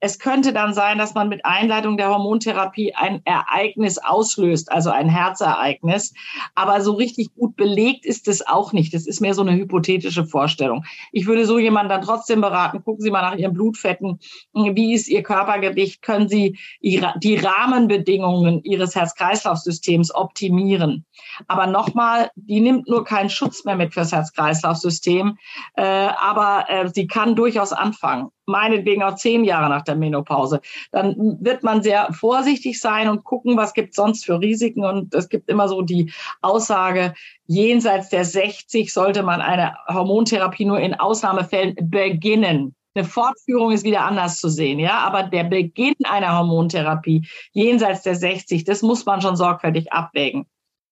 es 0.00 0.18
könnte 0.18 0.52
dann 0.52 0.74
sein, 0.74 0.98
dass 0.98 1.14
man 1.14 1.28
mit 1.28 1.44
Einleitung 1.44 1.96
der 1.96 2.10
Hormontherapie 2.10 2.94
ein 2.94 3.20
Ereignis 3.24 3.98
auslöst, 3.98 4.70
also 4.70 4.90
ein 4.90 5.08
Herzereignis. 5.08 6.14
Aber 6.54 6.80
so 6.80 6.92
richtig 6.92 7.34
gut 7.34 7.56
belegt 7.56 8.06
ist 8.06 8.28
es 8.28 8.46
auch 8.46 8.72
nicht. 8.72 8.94
Das 8.94 9.06
ist 9.06 9.20
mehr 9.20 9.34
so 9.34 9.42
eine 9.42 9.54
hypothetische 9.54 10.24
Vorstellung. 10.24 10.84
Ich 11.10 11.26
würde 11.26 11.46
so 11.46 11.58
jemanden 11.58 11.90
dann 11.90 12.02
trotzdem 12.02 12.40
beraten, 12.40 12.84
gucken 12.84 13.02
Sie 13.02 13.10
mal 13.10 13.22
nach 13.22 13.36
Ihren 13.36 13.54
Blutfetten. 13.54 14.20
Wie 14.52 14.94
ist 14.94 15.08
Ihr 15.08 15.22
Körpergewicht? 15.22 16.02
Können 16.02 16.28
Sie 16.28 16.56
die 16.80 17.36
Rahmenbedingungen 17.36 18.62
Ihres 18.62 18.94
Herz-Kreislauf-Systems 18.94 20.14
optimieren? 20.14 21.06
Aber 21.48 21.66
nochmal, 21.66 22.30
die 22.36 22.60
nimmt 22.60 22.88
nur 22.88 23.04
keinen 23.04 23.30
Schutz 23.30 23.64
mehr 23.64 23.76
mit 23.76 23.94
fürs 23.94 24.12
Herz-Kreislauf-System. 24.12 25.36
Äh, 25.74 25.82
aber 25.82 26.66
äh, 26.68 26.88
sie 26.88 27.08
kann 27.08 27.34
durchaus 27.34 27.72
anfangen 27.72 28.30
meinetwegen 28.48 29.02
auch 29.02 29.14
zehn 29.14 29.44
Jahre 29.44 29.68
nach 29.68 29.82
der 29.82 29.94
Menopause. 29.94 30.60
Dann 30.90 31.38
wird 31.40 31.62
man 31.62 31.82
sehr 31.82 32.12
vorsichtig 32.12 32.80
sein 32.80 33.08
und 33.08 33.24
gucken, 33.24 33.56
was 33.56 33.74
gibt 33.74 33.94
sonst 33.94 34.24
für 34.24 34.40
Risiken. 34.40 34.84
Und 34.84 35.14
es 35.14 35.28
gibt 35.28 35.48
immer 35.48 35.68
so 35.68 35.82
die 35.82 36.12
Aussage, 36.40 37.14
jenseits 37.46 38.08
der 38.08 38.24
60 38.24 38.92
sollte 38.92 39.22
man 39.22 39.40
eine 39.40 39.76
Hormontherapie 39.88 40.64
nur 40.64 40.80
in 40.80 40.94
Ausnahmefällen 40.94 41.76
beginnen. 41.80 42.74
Eine 42.94 43.04
Fortführung 43.04 43.70
ist 43.70 43.84
wieder 43.84 44.04
anders 44.04 44.40
zu 44.40 44.48
sehen, 44.48 44.80
ja, 44.80 44.98
aber 44.98 45.22
der 45.22 45.44
Beginn 45.44 45.94
einer 46.04 46.36
Hormontherapie 46.36 47.28
jenseits 47.52 48.02
der 48.02 48.16
60, 48.16 48.64
das 48.64 48.82
muss 48.82 49.06
man 49.06 49.20
schon 49.20 49.36
sorgfältig 49.36 49.92
abwägen. 49.92 50.46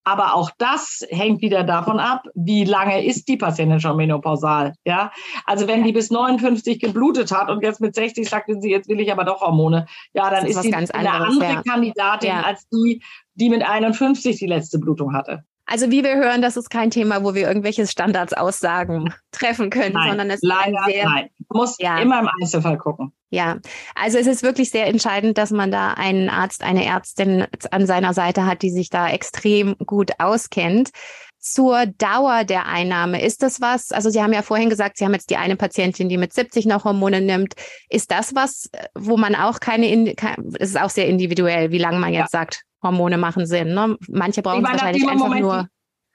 Aber 0.07 0.37
auch 0.37 0.53
das 0.59 1.05
hängt 1.11 1.43
wieder 1.43 1.65
davon 1.65 1.99
ab, 1.99 2.29
wie 2.37 2.65
lange 2.65 3.05
ist 3.05 3.27
die 3.27 3.37
Patientin 3.37 3.81
schon 3.81 3.97
menopausal. 3.97 4.75
Ja, 4.85 5.11
also 5.47 5.67
wenn 5.67 5.83
die 5.83 5.91
bis 5.91 6.13
59 6.13 6.79
geblutet 6.79 7.33
hat 7.33 7.51
und 7.51 7.61
jetzt 7.65 7.81
mit 7.81 7.97
60 7.97 8.29
sagt 8.29 8.49
sie, 8.61 8.71
jetzt 8.71 8.89
will 8.89 9.01
ich 9.01 9.11
aber 9.11 9.25
doch 9.25 9.41
Hormone, 9.41 9.87
ja, 10.15 10.31
dann 10.31 10.47
ist, 10.47 10.57
ist 10.57 10.63
sie 10.63 10.73
eine 10.73 11.11
andere 11.11 11.55
ja. 11.55 11.63
Kandidatin 11.63 12.31
als 12.31 12.69
die, 12.69 13.03
die 13.35 13.51
mit 13.51 13.69
51 13.69 14.39
die 14.39 14.47
letzte 14.47 14.79
Blutung 14.79 15.13
hatte. 15.13 15.43
Also 15.67 15.91
wie 15.91 16.05
wir 16.05 16.17
hören, 16.17 16.43
das 16.43 16.57
ist 16.57 16.71
kein 16.71 16.91
Thema, 16.91 17.25
wo 17.25 17.35
wir 17.35 17.49
irgendwelche 17.49 17.87
Standardsaussagen 17.87 19.13
treffen 19.33 19.69
können, 19.69 19.95
nein, 19.95 20.11
sondern 20.11 20.31
es 20.31 20.41
leider 20.43 20.79
ist 20.87 20.95
sehr, 20.95 21.05
nein. 21.05 21.29
Muss 21.53 21.77
ja. 21.79 21.99
immer 21.99 22.21
im 22.21 22.29
Einzelfall 22.41 22.79
gucken. 22.79 23.13
Ja, 23.31 23.59
also 23.97 24.19
es 24.19 24.29
ist 24.29 24.45
wirklich 24.45 24.71
sehr 24.71 24.87
entscheidend, 24.87 25.37
dass 25.39 25.51
man 25.51 25.73
da 25.73 25.95
einen 25.95 26.29
Arzt, 26.29 26.63
eine 26.63 26.85
Ärztin 26.85 27.47
an 27.73 27.87
seiner 27.87 28.15
Seite 28.15 28.47
hat, 28.47 28.63
die 28.63 28.71
sich 28.71 28.91
da 28.91 29.09
extrem 29.09 29.77
gut 29.85 30.13
auskennt. 30.19 30.91
Zur 31.39 31.87
Dauer 31.87 32.45
der 32.45 32.67
Einnahme, 32.67 33.23
ist 33.23 33.43
das 33.43 33.61
was? 33.61 33.93
Also 33.93 34.11
Sie 34.11 34.23
haben 34.23 34.33
ja 34.33 34.43
vorhin 34.43 34.71
gesagt, 34.71 34.99
Sie 34.99 35.05
haben 35.05 35.15
jetzt 35.15 35.31
die 35.31 35.37
eine 35.37 35.57
Patientin, 35.57 36.09
die 36.09 36.17
mit 36.17 36.33
70 36.33 36.67
noch 36.67 36.85
Hormone 36.85 37.21
nimmt. 37.21 37.55
Ist 37.89 38.11
das 38.11 38.35
was, 38.35 38.69
wo 38.95 39.17
man 39.17 39.35
auch 39.35 39.61
keine, 39.61 40.15
es 40.59 40.71
ist 40.71 40.81
auch 40.81 40.91
sehr 40.91 41.07
individuell, 41.07 41.71
wie 41.71 41.79
lange 41.79 41.99
man 41.99 42.13
jetzt 42.13 42.33
ja. 42.33 42.41
sagt, 42.41 42.63
Hormone 42.87 43.19
machen 43.19 43.47
Sinn. 43.47 43.75
Ne? 43.75 43.97
Manche 44.09 44.43
brauchen 44.43 44.65
es 44.65 44.71
wahrscheinlich 44.71 45.09
einfach 45.09 45.27
Moment 45.27 45.43
nur. 45.43 45.69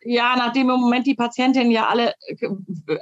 ja, 0.03 0.35
nachdem 0.35 0.69
im 0.69 0.79
Moment 0.79 1.05
die 1.05 1.13
Patientinnen 1.13 1.71
ja 1.71 1.87
alle, 1.87 2.13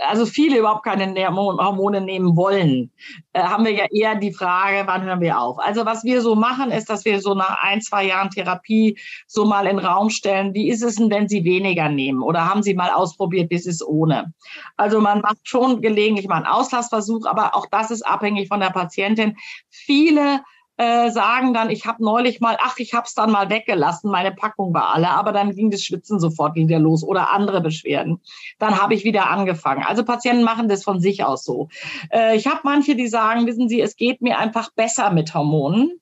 also 0.10 0.26
viele 0.26 0.60
überhaupt 0.60 0.84
keine 0.84 1.14
Hormone 1.34 2.02
nehmen 2.02 2.36
wollen, 2.36 2.92
äh, 3.32 3.42
haben 3.42 3.64
wir 3.64 3.72
ja 3.72 3.86
eher 3.90 4.16
die 4.16 4.34
Frage, 4.34 4.84
wann 4.86 5.04
hören 5.04 5.22
wir 5.22 5.40
auf? 5.40 5.60
Also 5.60 5.86
was 5.86 6.04
wir 6.04 6.22
so 6.22 6.36
machen, 6.36 6.72
ist, 6.72 6.90
dass 6.90 7.06
wir 7.06 7.22
so 7.22 7.36
nach 7.36 7.64
ein, 7.64 7.82
zwei 7.82 8.06
Jahren 8.06 8.30
Therapie 8.30 8.98
so 9.28 9.46
mal 9.46 9.66
in 9.66 9.78
den 9.78 9.86
Raum 9.86 10.10
stellen, 10.10 10.54
wie 10.54 10.70
ist 10.70 10.84
es 10.84 10.96
denn, 10.96 11.10
wenn 11.10 11.30
Sie 11.30 11.46
weniger 11.46 11.88
nehmen? 11.88 12.22
Oder 12.22 12.50
haben 12.50 12.64
Sie 12.64 12.74
mal 12.74 12.90
ausprobiert, 12.90 13.50
wie 13.50 13.56
es 13.56 13.66
ist 13.66 13.86
ohne? 13.86 14.34
Also 14.76 15.00
man 15.00 15.22
macht 15.22 15.48
schon 15.48 15.82
gelegentlich 15.82 16.28
mal 16.28 16.38
einen 16.38 16.48
Auslassversuch, 16.48 17.26
aber 17.26 17.56
auch 17.56 17.68
das 17.72 17.92
ist 17.92 18.02
abhängig 18.02 18.50
von 18.50 18.60
der 18.60 18.72
Patientin. 18.72 19.38
Viele 19.70 20.42
äh, 20.80 21.12
sagen 21.12 21.54
dann, 21.54 21.70
ich 21.70 21.86
habe 21.86 22.02
neulich 22.02 22.39
mal, 22.39 22.58
ach, 22.62 22.78
ich 22.78 22.94
habe 22.94 23.06
es 23.06 23.13
dann 23.13 23.32
mal 23.32 23.50
weggelassen, 23.50 24.10
meine 24.10 24.32
Packung 24.32 24.74
war 24.74 24.96
alle, 24.96 25.10
aber 25.10 25.34
dann 25.34 25.54
ging 25.54 25.72
das 25.72 25.84
Schwitzen 25.84 26.22
sofort 26.22 26.56
wieder 26.56 26.80
los 26.80 27.04
oder 27.04 27.34
andere 27.34 27.60
Beschwerden. 27.60 28.22
Dann 28.60 28.82
habe 28.82 28.94
ich 28.94 29.04
wieder 29.04 29.30
angefangen. 29.30 29.84
Also 29.84 30.06
Patienten 30.06 30.46
machen 30.46 30.70
das 30.70 30.86
von 30.86 31.02
sich 31.02 31.26
aus 31.26 31.44
so. 31.44 31.68
Äh, 32.13 32.38
ich 32.38 32.48
habe 32.48 32.62
manche, 32.63 32.96
die 32.96 33.10
sagen, 33.10 33.46
wissen 33.46 33.68
Sie, 33.68 33.82
es 33.82 33.98
geht 33.98 34.22
mir 34.22 34.39
einfach 34.39 34.72
besser 34.72 35.12
mit 35.12 35.34
Hormonen 35.34 36.00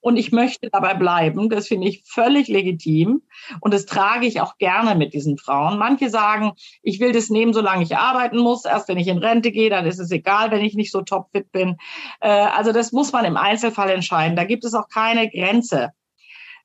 und 0.00 0.16
ich 0.16 0.32
möchte 0.32 0.68
dabei 0.70 0.94
bleiben. 0.94 1.48
Das 1.48 1.68
finde 1.68 1.88
ich 1.88 2.02
völlig 2.06 2.48
legitim 2.48 3.22
und 3.60 3.74
das 3.74 3.86
trage 3.86 4.26
ich 4.26 4.40
auch 4.40 4.58
gerne 4.58 4.94
mit 4.94 5.14
diesen 5.14 5.38
Frauen. 5.38 5.78
Manche 5.78 6.10
sagen, 6.10 6.52
ich 6.82 7.00
will 7.00 7.12
das 7.12 7.30
nehmen, 7.30 7.52
solange 7.52 7.82
ich 7.82 7.96
arbeiten 7.96 8.38
muss. 8.38 8.64
Erst 8.64 8.88
wenn 8.88 8.98
ich 8.98 9.08
in 9.08 9.18
Rente 9.18 9.52
gehe, 9.52 9.70
dann 9.70 9.86
ist 9.86 9.98
es 9.98 10.10
egal, 10.10 10.50
wenn 10.50 10.64
ich 10.64 10.74
nicht 10.74 10.92
so 10.92 11.02
topfit 11.02 11.52
bin. 11.52 11.76
Äh, 12.20 12.28
also 12.28 12.72
das 12.72 12.92
muss 12.92 13.12
man 13.12 13.24
im 13.24 13.36
Einzelfall 13.36 13.90
entscheiden. 13.90 14.36
Da 14.36 14.44
gibt 14.44 14.64
es 14.64 14.74
auch 14.74 14.88
keine 14.88 15.28
Grenze 15.30 15.92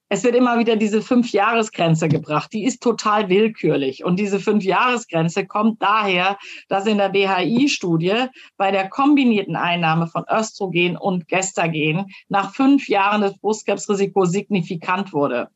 es 0.07 0.23
wird 0.23 0.35
immer 0.35 0.59
wieder 0.59 0.75
diese 0.75 1.01
Fünf-Jahres-Grenze 1.01 2.07
gebracht. 2.07 2.53
Die 2.53 2.63
ist 2.63 2.81
total 2.81 3.27
willkürlich. 3.29 4.03
Und 4.03 4.19
diese 4.19 4.39
Fünf-Jahres-Grenze 4.39 5.47
kommt 5.47 5.81
daher, 5.81 6.37
dass 6.67 6.85
in 6.85 6.99
der 6.99 7.09
BHI-Studie 7.09 8.27
bei 8.55 8.71
der 8.71 8.87
kombinierten 8.89 9.55
Einnahme 9.55 10.07
von 10.07 10.23
Östrogen 10.29 10.95
und 10.95 11.27
Gestagen 11.27 12.05
nach 12.29 12.53
fünf 12.53 12.87
Jahren 12.87 13.21
das 13.21 13.37
Brustkrebsrisiko 13.39 14.25
signifikant 14.25 15.11
wurde. 15.11 15.49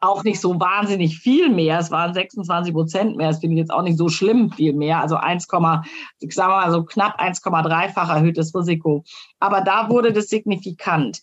Auch 0.00 0.22
nicht 0.22 0.40
so 0.40 0.60
wahnsinnig 0.60 1.16
viel 1.16 1.48
mehr. 1.48 1.78
Es 1.78 1.90
waren 1.90 2.12
26 2.12 2.74
Prozent 2.74 3.16
mehr. 3.16 3.28
Das 3.28 3.40
finde 3.40 3.54
ich 3.54 3.60
jetzt 3.60 3.72
auch 3.72 3.80
nicht 3.80 3.96
so 3.96 4.10
schlimm 4.10 4.52
viel 4.52 4.74
mehr. 4.74 5.00
Also 5.00 5.16
1, 5.16 5.48
ich 6.18 6.34
sage 6.34 6.50
mal 6.50 6.70
so 6.70 6.84
knapp 6.84 7.18
1,3-fach 7.18 8.10
erhöhtes 8.10 8.54
Risiko. 8.54 9.04
Aber 9.40 9.62
da 9.62 9.88
wurde 9.88 10.12
das 10.12 10.26
signifikant. 10.26 11.22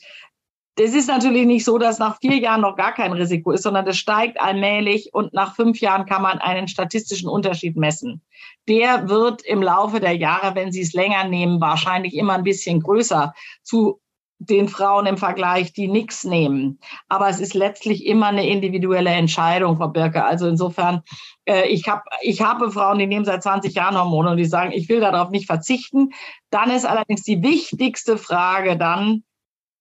Das 0.75 0.93
ist 0.93 1.07
natürlich 1.07 1.45
nicht 1.45 1.65
so, 1.65 1.77
dass 1.77 1.99
nach 1.99 2.17
vier 2.21 2.37
Jahren 2.37 2.61
noch 2.61 2.77
gar 2.77 2.93
kein 2.93 3.11
Risiko 3.11 3.51
ist, 3.51 3.63
sondern 3.63 3.85
das 3.85 3.97
steigt 3.97 4.39
allmählich 4.39 5.13
und 5.13 5.33
nach 5.33 5.55
fünf 5.55 5.81
Jahren 5.81 6.05
kann 6.05 6.21
man 6.21 6.39
einen 6.39 6.69
statistischen 6.69 7.27
Unterschied 7.27 7.75
messen. 7.75 8.21
Der 8.69 9.09
wird 9.09 9.41
im 9.43 9.61
Laufe 9.61 9.99
der 9.99 10.15
Jahre, 10.15 10.55
wenn 10.55 10.71
Sie 10.71 10.81
es 10.81 10.93
länger 10.93 11.25
nehmen, 11.25 11.59
wahrscheinlich 11.59 12.15
immer 12.15 12.33
ein 12.33 12.43
bisschen 12.43 12.81
größer 12.81 13.33
zu 13.63 13.99
den 14.39 14.69
Frauen 14.69 15.05
im 15.05 15.17
Vergleich, 15.17 15.71
die 15.71 15.87
nichts 15.87 16.23
nehmen. 16.23 16.79
Aber 17.09 17.29
es 17.29 17.39
ist 17.39 17.53
letztlich 17.53 18.07
immer 18.07 18.27
eine 18.27 18.47
individuelle 18.47 19.11
Entscheidung, 19.11 19.77
Frau 19.77 19.89
Birke. 19.89 20.25
Also 20.25 20.47
insofern, 20.47 21.03
äh, 21.45 21.67
ich 21.67 21.87
habe 21.87 22.01
ich 22.21 22.41
habe 22.41 22.71
Frauen, 22.71 22.97
die 22.97 23.05
nehmen 23.05 23.25
seit 23.25 23.43
20 23.43 23.75
Jahren 23.75 23.95
Hormone 23.95 24.31
und 24.31 24.37
die 24.37 24.45
sagen, 24.45 24.71
ich 24.71 24.89
will 24.89 24.99
darauf 24.99 25.29
nicht 25.29 25.45
verzichten. 25.45 26.09
Dann 26.49 26.71
ist 26.71 26.85
allerdings 26.85 27.21
die 27.21 27.43
wichtigste 27.43 28.17
Frage 28.17 28.77
dann, 28.77 29.23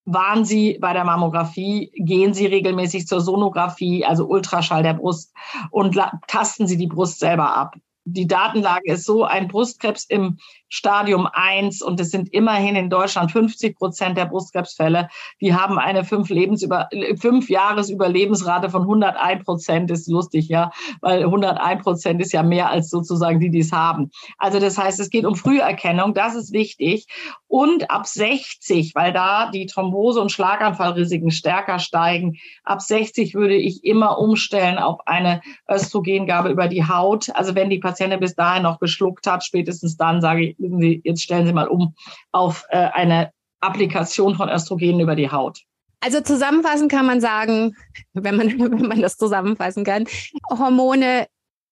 waren 0.04 0.44
Sie 0.44 0.78
bei 0.80 0.92
der 0.92 1.04
Mammographie? 1.04 1.92
Gehen 1.94 2.34
Sie 2.34 2.46
regelmäßig 2.46 3.06
zur 3.06 3.20
Sonographie, 3.20 4.04
also 4.04 4.26
Ultraschall 4.26 4.82
der 4.82 4.94
Brust, 4.94 5.32
und 5.70 5.98
tasten 6.26 6.66
Sie 6.66 6.76
die 6.76 6.86
Brust 6.86 7.18
selber 7.18 7.56
ab? 7.56 7.76
Die 8.04 8.26
Datenlage 8.26 8.92
ist 8.92 9.04
so, 9.04 9.24
ein 9.24 9.48
Brustkrebs 9.48 10.04
im 10.04 10.38
Stadium 10.70 11.28
1 11.30 11.82
und 11.82 12.00
es 12.00 12.10
sind 12.10 12.32
immerhin 12.32 12.76
in 12.76 12.88
Deutschland 12.88 13.32
50 13.32 13.76
Prozent 13.76 14.16
der 14.16 14.26
Brustkrebsfälle, 14.26 15.08
die 15.40 15.54
haben 15.54 15.78
eine 15.78 16.04
fünf, 16.04 16.30
Lebensüber 16.30 16.88
fünf 17.18 17.50
Jahresüberlebensrate 17.50 18.70
von 18.70 18.82
101 18.82 19.44
Prozent. 19.44 19.90
Ist 19.90 20.08
lustig, 20.08 20.48
ja, 20.48 20.70
weil 21.00 21.24
101 21.24 21.82
Prozent 21.82 22.20
ist 22.20 22.32
ja 22.32 22.42
mehr 22.42 22.70
als 22.70 22.88
sozusagen 22.88 23.40
die, 23.40 23.50
die 23.50 23.58
es 23.58 23.72
haben. 23.72 24.10
Also 24.38 24.60
das 24.60 24.78
heißt, 24.78 25.00
es 25.00 25.10
geht 25.10 25.26
um 25.26 25.34
Früherkennung, 25.34 26.14
das 26.14 26.36
ist 26.36 26.52
wichtig. 26.52 27.06
Und 27.48 27.90
ab 27.90 28.06
60, 28.06 28.94
weil 28.94 29.12
da 29.12 29.50
die 29.50 29.66
Thrombose- 29.66 30.20
und 30.20 30.30
Schlaganfallrisiken 30.30 31.32
stärker 31.32 31.80
steigen, 31.80 32.36
ab 32.62 32.80
60 32.80 33.34
würde 33.34 33.56
ich 33.56 33.84
immer 33.84 34.18
umstellen 34.18 34.78
auf 34.78 35.00
eine 35.06 35.40
Östrogengabe 35.68 36.50
über 36.50 36.68
die 36.68 36.86
Haut. 36.86 37.28
Also 37.34 37.56
wenn 37.56 37.70
die 37.70 37.80
Patientin 37.80 38.20
bis 38.20 38.36
dahin 38.36 38.62
noch 38.62 38.78
geschluckt 38.78 39.26
hat, 39.26 39.44
spätestens 39.44 39.96
dann 39.96 40.20
sage 40.20 40.44
ich, 40.44 40.59
Sie, 40.60 41.00
jetzt 41.04 41.22
stellen 41.22 41.46
Sie 41.46 41.52
mal 41.52 41.68
um 41.68 41.94
auf 42.32 42.64
äh, 42.70 42.88
eine 42.92 43.32
Applikation 43.60 44.34
von 44.34 44.48
Östrogenen 44.48 45.00
über 45.00 45.16
die 45.16 45.30
Haut. 45.30 45.60
Also 46.00 46.20
zusammenfassen 46.20 46.88
kann 46.88 47.06
man 47.06 47.20
sagen, 47.20 47.76
wenn 48.12 48.36
man, 48.36 48.48
wenn 48.58 48.88
man 48.88 49.00
das 49.00 49.16
zusammenfassen 49.16 49.84
kann, 49.84 50.06
Hormone 50.50 51.26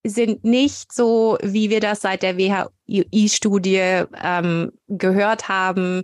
sind 0.07 0.45
nicht 0.45 0.93
so, 0.93 1.39
wie 1.43 1.71
wir 1.71 1.81
das 1.81 2.01
seit 2.01 2.23
der 2.23 2.39
WHI-Studie 2.39 4.05
ähm, 4.23 4.73
gehört 4.87 5.49
haben, 5.49 6.03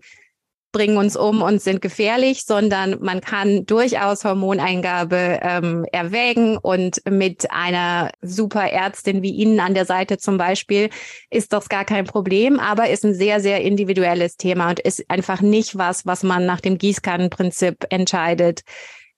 bringen 0.74 0.98
uns 0.98 1.16
um 1.16 1.40
und 1.40 1.62
sind 1.62 1.80
gefährlich, 1.80 2.44
sondern 2.44 2.98
man 3.00 3.20
kann 3.20 3.64
durchaus 3.64 4.24
Hormoneingabe 4.24 5.38
ähm, 5.40 5.86
erwägen 5.92 6.58
und 6.58 7.00
mit 7.08 7.50
einer 7.52 8.10
super 8.20 8.70
Ärztin 8.70 9.22
wie 9.22 9.30
Ihnen 9.30 9.60
an 9.60 9.74
der 9.74 9.86
Seite 9.86 10.18
zum 10.18 10.36
Beispiel 10.36 10.90
ist 11.30 11.52
das 11.52 11.68
gar 11.68 11.84
kein 11.84 12.04
Problem, 12.04 12.58
aber 12.58 12.90
ist 12.90 13.04
ein 13.04 13.14
sehr, 13.14 13.40
sehr 13.40 13.62
individuelles 13.62 14.36
Thema 14.36 14.70
und 14.70 14.80
ist 14.80 15.08
einfach 15.08 15.40
nicht 15.40 15.78
was, 15.78 16.04
was 16.06 16.24
man 16.24 16.44
nach 16.44 16.60
dem 16.60 16.76
Gießkannenprinzip 16.76 17.86
entscheidet. 17.90 18.62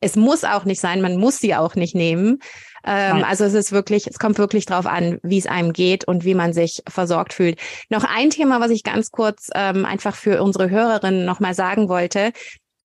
Es 0.00 0.14
muss 0.14 0.44
auch 0.44 0.66
nicht 0.66 0.80
sein, 0.80 1.00
man 1.00 1.16
muss 1.16 1.38
sie 1.38 1.54
auch 1.54 1.74
nicht 1.74 1.94
nehmen. 1.94 2.38
Ähm, 2.86 3.24
also 3.24 3.44
es 3.44 3.54
ist 3.54 3.72
wirklich, 3.72 4.06
es 4.06 4.18
kommt 4.18 4.38
wirklich 4.38 4.64
drauf 4.64 4.86
an, 4.86 5.18
wie 5.22 5.38
es 5.38 5.46
einem 5.46 5.72
geht 5.72 6.06
und 6.06 6.24
wie 6.24 6.34
man 6.34 6.52
sich 6.52 6.82
versorgt 6.88 7.32
fühlt. 7.32 7.58
Noch 7.90 8.04
ein 8.04 8.30
Thema, 8.30 8.60
was 8.60 8.70
ich 8.70 8.84
ganz 8.84 9.10
kurz 9.10 9.50
ähm, 9.54 9.84
einfach 9.84 10.14
für 10.14 10.42
unsere 10.42 10.70
Hörerinnen 10.70 11.24
nochmal 11.24 11.54
sagen 11.54 11.88
wollte. 11.88 12.32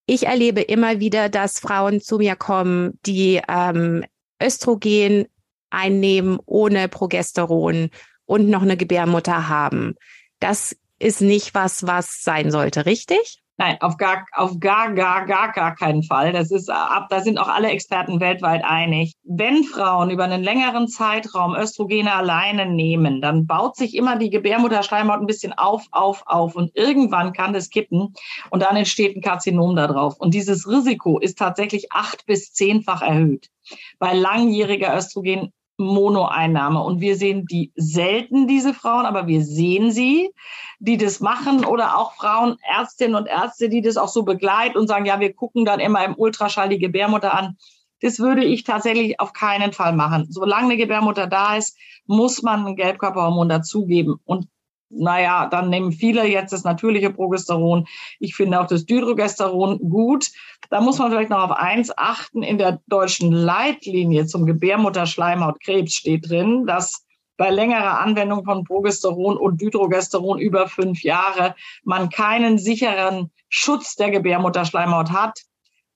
Ich 0.06 0.26
erlebe 0.26 0.60
immer 0.60 0.98
wieder, 0.98 1.28
dass 1.28 1.60
Frauen 1.60 2.00
zu 2.00 2.18
mir 2.18 2.34
kommen, 2.34 2.98
die 3.06 3.40
ähm, 3.48 4.04
Östrogen 4.42 5.26
einnehmen 5.70 6.38
ohne 6.44 6.88
Progesteron 6.88 7.90
und 8.26 8.48
noch 8.48 8.62
eine 8.62 8.76
Gebärmutter 8.76 9.48
haben. 9.48 9.94
Das 10.40 10.76
ist 10.98 11.20
nicht 11.20 11.54
was, 11.54 11.86
was 11.86 12.22
sein 12.22 12.50
sollte, 12.50 12.86
richtig? 12.86 13.41
Nein, 13.58 13.76
auf 13.80 13.98
gar, 13.98 14.24
auf 14.32 14.58
gar, 14.60 14.94
gar, 14.94 15.26
gar, 15.26 15.52
gar 15.52 15.74
keinen 15.74 16.02
Fall. 16.02 16.32
Das 16.32 16.50
ist 16.50 16.70
ab, 16.70 17.08
da 17.10 17.20
sind 17.20 17.38
auch 17.38 17.48
alle 17.48 17.68
Experten 17.68 18.18
weltweit 18.18 18.64
einig. 18.64 19.14
Wenn 19.24 19.62
Frauen 19.64 20.10
über 20.10 20.24
einen 20.24 20.42
längeren 20.42 20.88
Zeitraum 20.88 21.54
Östrogene 21.54 22.14
alleine 22.14 22.66
nehmen, 22.66 23.20
dann 23.20 23.46
baut 23.46 23.76
sich 23.76 23.94
immer 23.94 24.16
die 24.16 24.30
Gebärmutterschleimhaut 24.30 25.20
ein 25.20 25.26
bisschen 25.26 25.52
auf, 25.52 25.86
auf, 25.90 26.22
auf 26.26 26.56
und 26.56 26.70
irgendwann 26.74 27.34
kann 27.34 27.52
das 27.52 27.68
kippen 27.68 28.14
und 28.50 28.62
dann 28.62 28.74
entsteht 28.74 29.16
ein 29.16 29.22
Karzinom 29.22 29.76
da 29.76 29.86
drauf. 29.86 30.16
Und 30.18 30.32
dieses 30.32 30.66
Risiko 30.66 31.18
ist 31.18 31.38
tatsächlich 31.38 31.92
acht 31.92 32.24
bis 32.24 32.52
zehnfach 32.52 33.02
erhöht 33.02 33.48
bei 33.98 34.14
langjähriger 34.14 34.96
Östrogen 34.96 35.52
Monoeinnahme. 35.84 36.82
Und 36.82 37.00
wir 37.00 37.16
sehen 37.16 37.46
die 37.46 37.72
selten, 37.76 38.46
diese 38.46 38.74
Frauen, 38.74 39.06
aber 39.06 39.26
wir 39.26 39.42
sehen 39.42 39.90
sie, 39.90 40.30
die 40.78 40.96
das 40.96 41.20
machen 41.20 41.64
oder 41.64 41.96
auch 41.98 42.14
Frauen, 42.14 42.56
Ärztinnen 42.62 43.16
und 43.16 43.26
Ärzte, 43.26 43.68
die 43.68 43.82
das 43.82 43.96
auch 43.96 44.08
so 44.08 44.22
begleiten 44.22 44.78
und 44.78 44.88
sagen, 44.88 45.06
ja, 45.06 45.20
wir 45.20 45.32
gucken 45.32 45.64
dann 45.64 45.80
immer 45.80 46.04
im 46.04 46.14
Ultraschall 46.16 46.68
die 46.68 46.78
Gebärmutter 46.78 47.34
an. 47.34 47.56
Das 48.00 48.18
würde 48.18 48.44
ich 48.44 48.64
tatsächlich 48.64 49.20
auf 49.20 49.32
keinen 49.32 49.72
Fall 49.72 49.92
machen. 49.92 50.26
Solange 50.28 50.64
eine 50.64 50.76
Gebärmutter 50.76 51.28
da 51.28 51.56
ist, 51.56 51.76
muss 52.06 52.42
man 52.42 52.66
ein 52.66 52.76
Gelbkörperhormon 52.76 53.48
dazugeben. 53.48 54.16
Und 54.24 54.48
naja, 54.92 55.46
dann 55.46 55.70
nehmen 55.70 55.92
viele 55.92 56.26
jetzt 56.26 56.52
das 56.52 56.64
natürliche 56.64 57.10
Progesteron. 57.10 57.86
Ich 58.20 58.34
finde 58.34 58.60
auch 58.60 58.66
das 58.66 58.86
Dydrogesteron 58.86 59.78
gut. 59.78 60.30
Da 60.70 60.80
muss 60.80 60.98
man 60.98 61.10
vielleicht 61.10 61.30
noch 61.30 61.50
auf 61.50 61.52
eins 61.52 61.92
achten. 61.96 62.42
In 62.42 62.58
der 62.58 62.80
deutschen 62.86 63.32
Leitlinie 63.32 64.26
zum 64.26 64.46
Gebärmutterschleimhautkrebs 64.46 65.94
steht 65.94 66.28
drin, 66.28 66.66
dass 66.66 67.04
bei 67.36 67.50
längerer 67.50 67.98
Anwendung 68.00 68.44
von 68.44 68.64
Progesteron 68.64 69.36
und 69.36 69.60
Dydrogesteron 69.60 70.38
über 70.38 70.68
fünf 70.68 71.02
Jahre 71.02 71.54
man 71.82 72.10
keinen 72.10 72.58
sicheren 72.58 73.30
Schutz 73.48 73.96
der 73.96 74.10
Gebärmutterschleimhaut 74.10 75.10
hat. 75.10 75.40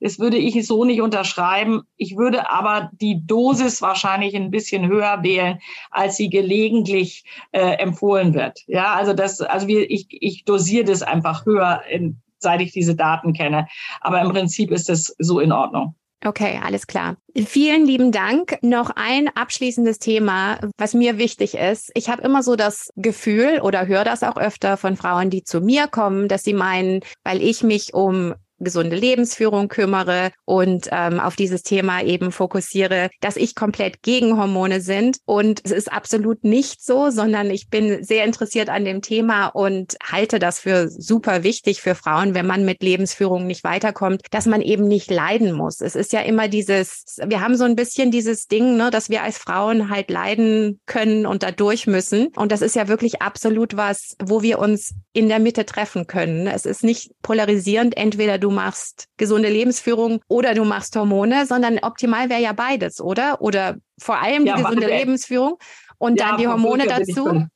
Das 0.00 0.18
würde 0.18 0.36
ich 0.36 0.66
so 0.66 0.84
nicht 0.84 1.00
unterschreiben. 1.00 1.82
Ich 1.96 2.16
würde 2.16 2.50
aber 2.50 2.90
die 2.92 3.26
Dosis 3.26 3.80
wahrscheinlich 3.80 4.36
ein 4.36 4.50
bisschen 4.50 4.88
höher 4.88 5.22
wählen, 5.22 5.58
als 5.90 6.16
sie 6.16 6.28
gelegentlich 6.28 7.24
äh, 7.52 7.76
empfohlen 7.76 8.34
wird. 8.34 8.60
Ja, 8.66 8.94
also 8.94 9.12
das, 9.12 9.40
also 9.40 9.66
wir, 9.66 9.90
ich, 9.90 10.06
ich 10.10 10.44
dosiere 10.44 10.84
das 10.84 11.02
einfach 11.02 11.46
höher, 11.46 11.82
in, 11.90 12.20
seit 12.38 12.60
ich 12.60 12.72
diese 12.72 12.94
Daten 12.94 13.32
kenne. 13.32 13.66
Aber 14.00 14.20
im 14.20 14.30
Prinzip 14.30 14.70
ist 14.70 14.90
es 14.90 15.14
so 15.18 15.40
in 15.40 15.52
Ordnung. 15.52 15.94
Okay, 16.24 16.58
alles 16.64 16.86
klar. 16.86 17.16
Vielen 17.36 17.86
lieben 17.86 18.10
Dank. 18.10 18.58
Noch 18.62 18.90
ein 18.94 19.28
abschließendes 19.28 19.98
Thema, 19.98 20.58
was 20.78 20.94
mir 20.94 21.18
wichtig 21.18 21.54
ist. 21.54 21.92
Ich 21.94 22.08
habe 22.08 22.22
immer 22.22 22.42
so 22.42 22.56
das 22.56 22.90
Gefühl 22.96 23.60
oder 23.62 23.86
höre 23.86 24.04
das 24.04 24.22
auch 24.22 24.36
öfter 24.36 24.76
von 24.76 24.96
Frauen, 24.96 25.30
die 25.30 25.44
zu 25.44 25.60
mir 25.60 25.86
kommen, 25.86 26.26
dass 26.26 26.42
sie 26.42 26.54
meinen, 26.54 27.00
weil 27.22 27.42
ich 27.42 27.62
mich 27.62 27.94
um 27.94 28.34
gesunde 28.58 28.96
Lebensführung 28.96 29.68
kümmere 29.68 30.30
und 30.44 30.88
ähm, 30.92 31.20
auf 31.20 31.36
dieses 31.36 31.62
Thema 31.62 32.02
eben 32.02 32.32
fokussiere, 32.32 33.10
dass 33.20 33.36
ich 33.36 33.54
komplett 33.54 34.02
gegen 34.02 34.38
Hormone 34.38 34.80
sind. 34.80 35.18
Und 35.24 35.60
es 35.64 35.72
ist 35.72 35.92
absolut 35.92 36.44
nicht 36.44 36.84
so, 36.84 37.10
sondern 37.10 37.50
ich 37.50 37.68
bin 37.68 38.02
sehr 38.04 38.24
interessiert 38.24 38.68
an 38.68 38.84
dem 38.84 39.02
Thema 39.02 39.48
und 39.48 39.96
halte 40.02 40.38
das 40.38 40.58
für 40.58 40.88
super 40.88 41.42
wichtig 41.42 41.82
für 41.82 41.94
Frauen, 41.94 42.34
wenn 42.34 42.46
man 42.46 42.64
mit 42.64 42.82
Lebensführung 42.82 43.46
nicht 43.46 43.64
weiterkommt, 43.64 44.22
dass 44.30 44.46
man 44.46 44.62
eben 44.62 44.88
nicht 44.88 45.10
leiden 45.10 45.52
muss. 45.52 45.80
Es 45.80 45.94
ist 45.94 46.12
ja 46.12 46.20
immer 46.20 46.48
dieses, 46.48 47.18
wir 47.24 47.40
haben 47.40 47.56
so 47.56 47.64
ein 47.64 47.76
bisschen 47.76 48.10
dieses 48.10 48.46
Ding, 48.46 48.76
ne, 48.76 48.90
dass 48.90 49.10
wir 49.10 49.22
als 49.22 49.38
Frauen 49.38 49.90
halt 49.90 50.10
leiden 50.10 50.80
können 50.86 51.26
und 51.26 51.42
da 51.42 51.50
durch 51.50 51.86
müssen. 51.86 52.28
Und 52.36 52.52
das 52.52 52.62
ist 52.62 52.76
ja 52.76 52.88
wirklich 52.88 53.22
absolut 53.22 53.76
was, 53.76 54.16
wo 54.22 54.42
wir 54.42 54.58
uns 54.58 54.94
in 55.16 55.30
der 55.30 55.38
Mitte 55.38 55.64
treffen 55.64 56.06
können. 56.06 56.46
Es 56.46 56.66
ist 56.66 56.84
nicht 56.84 57.10
polarisierend, 57.22 57.96
entweder 57.96 58.36
du 58.36 58.50
machst 58.50 59.08
gesunde 59.16 59.48
Lebensführung 59.48 60.20
oder 60.28 60.52
du 60.52 60.64
machst 60.64 60.94
Hormone, 60.94 61.46
sondern 61.46 61.78
optimal 61.78 62.28
wäre 62.28 62.42
ja 62.42 62.52
beides, 62.52 63.00
oder? 63.00 63.40
Oder 63.40 63.76
vor 63.98 64.20
allem 64.20 64.44
ja, 64.44 64.56
die 64.56 64.62
gesunde 64.62 64.86
Lebensführung 64.86 65.56
und 65.96 66.20
ja, 66.20 66.28
dann 66.28 66.36
die 66.36 66.46
Hormone 66.46 66.86
dazu. 66.86 67.46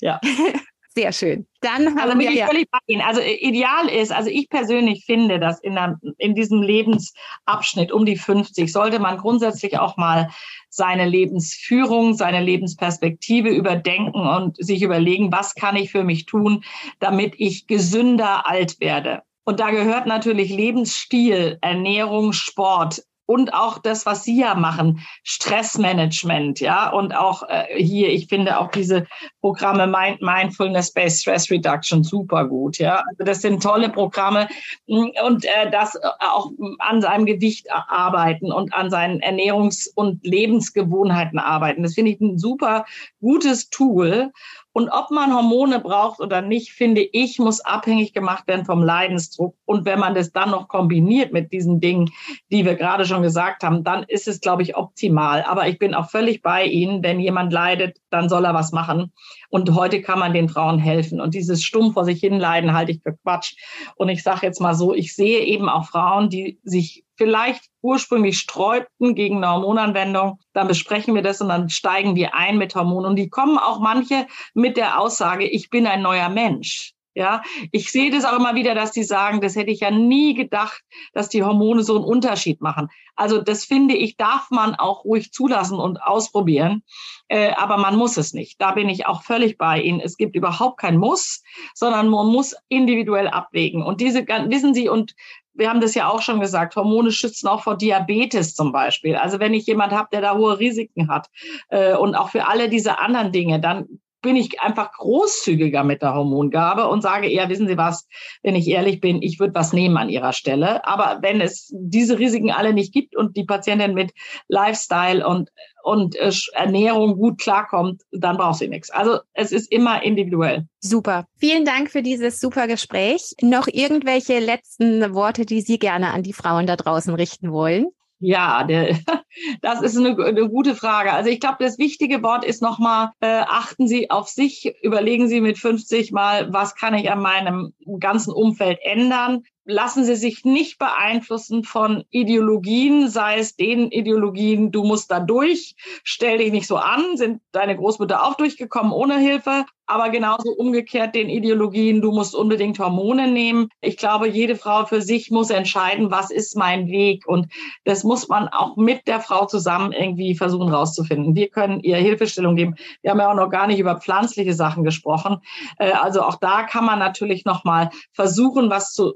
Ja. 0.00 0.20
Sehr 0.96 1.12
schön. 1.12 1.46
Dann 1.60 1.88
haben 1.88 1.98
also 1.98 2.18
wir 2.20 2.32
ja. 2.32 2.46
völlig 2.46 2.70
bei 2.70 2.78
Ihnen. 2.86 3.02
Also 3.02 3.20
äh, 3.20 3.34
ideal 3.34 3.88
ist, 3.88 4.12
also 4.12 4.30
ich 4.30 4.48
persönlich 4.48 5.04
finde, 5.04 5.40
dass 5.40 5.58
in, 5.60 5.76
einer, 5.76 5.98
in 6.18 6.36
diesem 6.36 6.62
Lebensabschnitt 6.62 7.90
um 7.90 8.06
die 8.06 8.16
50 8.16 8.70
sollte 8.70 9.00
man 9.00 9.18
grundsätzlich 9.18 9.78
auch 9.78 9.96
mal 9.96 10.30
seine 10.68 11.08
Lebensführung, 11.08 12.14
seine 12.14 12.40
Lebensperspektive 12.40 13.48
überdenken 13.48 14.20
und 14.20 14.56
sich 14.64 14.82
überlegen, 14.82 15.32
was 15.32 15.56
kann 15.56 15.74
ich 15.74 15.90
für 15.90 16.04
mich 16.04 16.26
tun, 16.26 16.62
damit 17.00 17.34
ich 17.38 17.66
gesünder 17.66 18.46
alt 18.46 18.78
werde. 18.80 19.22
Und 19.44 19.58
da 19.58 19.70
gehört 19.70 20.06
natürlich 20.06 20.50
Lebensstil, 20.50 21.58
Ernährung, 21.60 22.32
Sport 22.32 23.02
und 23.26 23.54
auch 23.54 23.78
das, 23.78 24.06
was 24.06 24.24
Sie 24.24 24.38
ja 24.40 24.54
machen, 24.54 25.00
Stressmanagement, 25.22 26.60
ja, 26.60 26.90
und 26.90 27.14
auch 27.14 27.42
äh, 27.48 27.64
hier, 27.76 28.10
ich 28.10 28.26
finde 28.28 28.58
auch 28.58 28.70
diese 28.70 29.06
Programme 29.40 29.86
Mind 29.86 30.20
Mindfulness-Based 30.20 31.22
Stress 31.22 31.50
Reduction 31.50 32.04
super 32.04 32.46
gut, 32.46 32.78
ja. 32.78 33.02
Also 33.10 33.24
das 33.24 33.40
sind 33.40 33.62
tolle 33.62 33.88
Programme 33.88 34.48
mm, 34.86 35.08
und 35.24 35.44
äh, 35.44 35.70
das 35.70 35.94
äh, 35.94 36.00
auch 36.18 36.50
an 36.78 37.00
seinem 37.00 37.26
Gewicht 37.26 37.66
arbeiten 37.70 38.52
und 38.52 38.74
an 38.74 38.90
seinen 38.90 39.20
Ernährungs- 39.20 39.88
und 39.94 40.24
Lebensgewohnheiten 40.24 41.38
arbeiten. 41.38 41.82
Das 41.82 41.94
finde 41.94 42.12
ich 42.12 42.20
ein 42.20 42.38
super 42.38 42.84
gutes 43.20 43.70
Tool. 43.70 44.32
Und 44.74 44.88
ob 44.88 45.12
man 45.12 45.32
Hormone 45.32 45.78
braucht 45.78 46.18
oder 46.18 46.42
nicht, 46.42 46.72
finde 46.72 47.00
ich, 47.00 47.38
muss 47.38 47.60
abhängig 47.60 48.12
gemacht 48.12 48.48
werden 48.48 48.64
vom 48.64 48.82
Leidensdruck. 48.82 49.54
Und 49.64 49.84
wenn 49.84 50.00
man 50.00 50.16
das 50.16 50.32
dann 50.32 50.50
noch 50.50 50.66
kombiniert 50.66 51.32
mit 51.32 51.52
diesen 51.52 51.78
Dingen, 51.78 52.10
die 52.50 52.64
wir 52.64 52.74
gerade 52.74 53.06
schon 53.06 53.22
gesagt 53.22 53.62
haben, 53.62 53.84
dann 53.84 54.02
ist 54.02 54.26
es, 54.26 54.40
glaube 54.40 54.62
ich, 54.62 54.76
optimal. 54.76 55.44
Aber 55.44 55.68
ich 55.68 55.78
bin 55.78 55.94
auch 55.94 56.10
völlig 56.10 56.42
bei 56.42 56.64
Ihnen. 56.64 57.04
Wenn 57.04 57.20
jemand 57.20 57.52
leidet, 57.52 57.98
dann 58.10 58.28
soll 58.28 58.44
er 58.44 58.52
was 58.52 58.72
machen. 58.72 59.12
Und 59.48 59.72
heute 59.76 60.02
kann 60.02 60.18
man 60.18 60.32
den 60.32 60.48
Frauen 60.48 60.80
helfen. 60.80 61.20
Und 61.20 61.34
dieses 61.34 61.62
stumm 61.62 61.92
vor 61.92 62.04
sich 62.04 62.18
hinleiden 62.18 62.72
halte 62.72 62.90
ich 62.90 63.00
für 63.00 63.16
Quatsch. 63.16 63.54
Und 63.94 64.08
ich 64.08 64.24
sage 64.24 64.44
jetzt 64.44 64.60
mal 64.60 64.74
so, 64.74 64.92
ich 64.92 65.14
sehe 65.14 65.38
eben 65.44 65.68
auch 65.68 65.86
Frauen, 65.86 66.30
die 66.30 66.58
sich 66.64 67.03
vielleicht 67.16 67.64
ursprünglich 67.82 68.38
sträubten 68.38 69.14
gegen 69.14 69.36
eine 69.36 69.52
Hormonanwendung, 69.52 70.38
dann 70.52 70.68
besprechen 70.68 71.14
wir 71.14 71.22
das 71.22 71.40
und 71.40 71.48
dann 71.48 71.68
steigen 71.68 72.14
die 72.14 72.26
ein 72.26 72.58
mit 72.58 72.74
Hormonen. 72.74 73.10
Und 73.10 73.16
die 73.16 73.28
kommen 73.28 73.58
auch 73.58 73.80
manche 73.80 74.26
mit 74.54 74.76
der 74.76 75.00
Aussage, 75.00 75.46
ich 75.46 75.70
bin 75.70 75.86
ein 75.86 76.02
neuer 76.02 76.28
Mensch. 76.28 76.93
Ja, 77.14 77.42
ich 77.70 77.92
sehe 77.92 78.10
das 78.10 78.24
auch 78.24 78.36
immer 78.36 78.56
wieder, 78.56 78.74
dass 78.74 78.90
die 78.90 79.04
sagen, 79.04 79.40
das 79.40 79.54
hätte 79.54 79.70
ich 79.70 79.80
ja 79.80 79.92
nie 79.92 80.34
gedacht, 80.34 80.82
dass 81.12 81.28
die 81.28 81.44
Hormone 81.44 81.84
so 81.84 81.94
einen 81.94 82.04
Unterschied 82.04 82.60
machen. 82.60 82.88
Also 83.14 83.40
das 83.40 83.64
finde 83.64 83.94
ich, 83.94 84.16
darf 84.16 84.50
man 84.50 84.74
auch 84.74 85.04
ruhig 85.04 85.32
zulassen 85.32 85.78
und 85.78 86.02
ausprobieren, 86.02 86.82
äh, 87.28 87.52
aber 87.52 87.76
man 87.76 87.96
muss 87.96 88.16
es 88.16 88.32
nicht. 88.32 88.60
Da 88.60 88.72
bin 88.72 88.88
ich 88.88 89.06
auch 89.06 89.22
völlig 89.22 89.56
bei 89.58 89.80
Ihnen. 89.80 90.00
Es 90.00 90.16
gibt 90.16 90.34
überhaupt 90.34 90.80
kein 90.80 90.96
Muss, 90.96 91.44
sondern 91.74 92.08
man 92.08 92.26
muss 92.26 92.56
individuell 92.68 93.28
abwägen. 93.28 93.84
Und 93.84 94.00
diese, 94.00 94.26
wissen 94.26 94.74
Sie, 94.74 94.88
und 94.88 95.14
wir 95.54 95.70
haben 95.70 95.80
das 95.80 95.94
ja 95.94 96.08
auch 96.08 96.20
schon 96.20 96.40
gesagt, 96.40 96.74
Hormone 96.74 97.12
schützen 97.12 97.46
auch 97.46 97.62
vor 97.62 97.76
Diabetes 97.76 98.56
zum 98.56 98.72
Beispiel. 98.72 99.14
Also 99.14 99.38
wenn 99.38 99.54
ich 99.54 99.66
jemand 99.66 99.92
habe, 99.92 100.08
der 100.12 100.20
da 100.20 100.36
hohe 100.36 100.58
Risiken 100.58 101.08
hat 101.08 101.30
äh, 101.68 101.94
und 101.94 102.16
auch 102.16 102.30
für 102.30 102.48
alle 102.48 102.68
diese 102.68 102.98
anderen 102.98 103.30
Dinge, 103.30 103.60
dann 103.60 104.00
bin 104.24 104.36
ich 104.36 104.60
einfach 104.60 104.90
großzügiger 104.92 105.84
mit 105.84 106.00
der 106.02 106.14
Hormongabe 106.14 106.88
und 106.88 107.02
sage 107.02 107.28
eher, 107.30 107.48
wissen 107.50 107.68
Sie 107.68 107.76
was, 107.76 108.08
wenn 108.42 108.56
ich 108.56 108.66
ehrlich 108.66 109.00
bin, 109.00 109.20
ich 109.22 109.38
würde 109.38 109.54
was 109.54 109.74
nehmen 109.74 109.98
an 109.98 110.08
Ihrer 110.08 110.32
Stelle. 110.32 110.84
Aber 110.86 111.18
wenn 111.20 111.42
es 111.42 111.70
diese 111.72 112.18
Risiken 112.18 112.50
alle 112.50 112.72
nicht 112.72 112.92
gibt 112.92 113.14
und 113.14 113.36
die 113.36 113.44
Patientin 113.44 113.92
mit 113.92 114.12
Lifestyle 114.48 115.26
und, 115.26 115.50
und 115.82 116.16
äh, 116.16 116.32
Ernährung 116.54 117.16
gut 117.16 117.38
klarkommt, 117.38 118.02
dann 118.12 118.38
braucht 118.38 118.58
sie 118.58 118.68
nichts. 118.68 118.90
Also 118.90 119.18
es 119.34 119.52
ist 119.52 119.70
immer 119.70 120.02
individuell. 120.02 120.66
Super. 120.80 121.26
Vielen 121.36 121.66
Dank 121.66 121.90
für 121.90 122.02
dieses 122.02 122.40
super 122.40 122.66
Gespräch. 122.66 123.34
Noch 123.42 123.68
irgendwelche 123.68 124.38
letzten 124.38 125.14
Worte, 125.14 125.44
die 125.44 125.60
Sie 125.60 125.78
gerne 125.78 126.12
an 126.12 126.22
die 126.22 126.32
Frauen 126.32 126.66
da 126.66 126.76
draußen 126.76 127.14
richten 127.14 127.52
wollen? 127.52 127.88
Ja, 128.26 128.64
der, 128.64 128.96
das 129.60 129.82
ist 129.82 129.98
eine, 129.98 130.16
eine, 130.16 130.48
gute 130.48 130.74
Frage. 130.74 131.12
Also 131.12 131.28
ich 131.28 131.40
glaube, 131.40 131.58
das 131.60 131.76
wichtige 131.76 132.22
Wort 132.22 132.42
ist 132.42 132.62
nochmal, 132.62 133.10
äh, 133.20 133.42
achten 133.46 133.86
Sie 133.86 134.10
auf 134.10 134.28
sich, 134.28 134.74
überlegen 134.82 135.28
Sie 135.28 135.42
mit 135.42 135.58
50 135.58 136.10
mal, 136.10 136.50
was 136.50 136.74
kann 136.74 136.94
ich 136.94 137.10
an 137.10 137.20
meinem 137.20 137.74
ganzen 138.00 138.32
Umfeld 138.32 138.78
ändern 138.82 139.42
lassen 139.64 140.04
Sie 140.04 140.16
sich 140.16 140.44
nicht 140.44 140.78
beeinflussen 140.78 141.64
von 141.64 142.04
Ideologien, 142.10 143.08
sei 143.08 143.38
es 143.38 143.56
den 143.56 143.90
Ideologien, 143.90 144.70
du 144.70 144.84
musst 144.84 145.10
da 145.10 145.20
durch, 145.20 145.74
stell 146.02 146.38
dich 146.38 146.52
nicht 146.52 146.66
so 146.66 146.76
an, 146.76 147.16
sind 147.16 147.40
deine 147.52 147.76
Großmutter 147.76 148.24
auch 148.24 148.34
durchgekommen 148.34 148.92
ohne 148.92 149.18
Hilfe, 149.18 149.64
aber 149.86 150.10
genauso 150.10 150.50
umgekehrt 150.50 151.14
den 151.14 151.28
Ideologien, 151.28 152.00
du 152.00 152.12
musst 152.12 152.34
unbedingt 152.34 152.78
Hormone 152.78 153.28
nehmen. 153.28 153.68
Ich 153.80 153.96
glaube, 153.96 154.28
jede 154.28 154.56
Frau 154.56 154.86
für 154.86 155.02
sich 155.02 155.30
muss 155.30 155.50
entscheiden, 155.50 156.10
was 156.10 156.30
ist 156.30 156.56
mein 156.56 156.88
Weg 156.88 157.26
und 157.26 157.46
das 157.84 158.04
muss 158.04 158.28
man 158.28 158.48
auch 158.48 158.76
mit 158.76 159.06
der 159.06 159.20
Frau 159.20 159.46
zusammen 159.46 159.92
irgendwie 159.92 160.34
versuchen 160.34 160.68
rauszufinden. 160.68 161.34
Wir 161.34 161.48
können 161.48 161.80
ihr 161.80 161.96
Hilfestellung 161.96 162.56
geben. 162.56 162.76
Wir 163.02 163.10
haben 163.10 163.20
ja 163.20 163.30
auch 163.30 163.36
noch 163.36 163.50
gar 163.50 163.66
nicht 163.66 163.78
über 163.78 164.00
pflanzliche 164.00 164.54
Sachen 164.54 164.84
gesprochen. 164.84 165.38
Äh, 165.78 165.92
also 165.92 166.22
auch 166.22 166.36
da 166.36 166.62
kann 166.62 166.84
man 166.84 166.98
natürlich 166.98 167.44
noch 167.44 167.64
mal 167.64 167.90
versuchen, 168.12 168.70
was 168.70 168.92
zu 168.92 169.14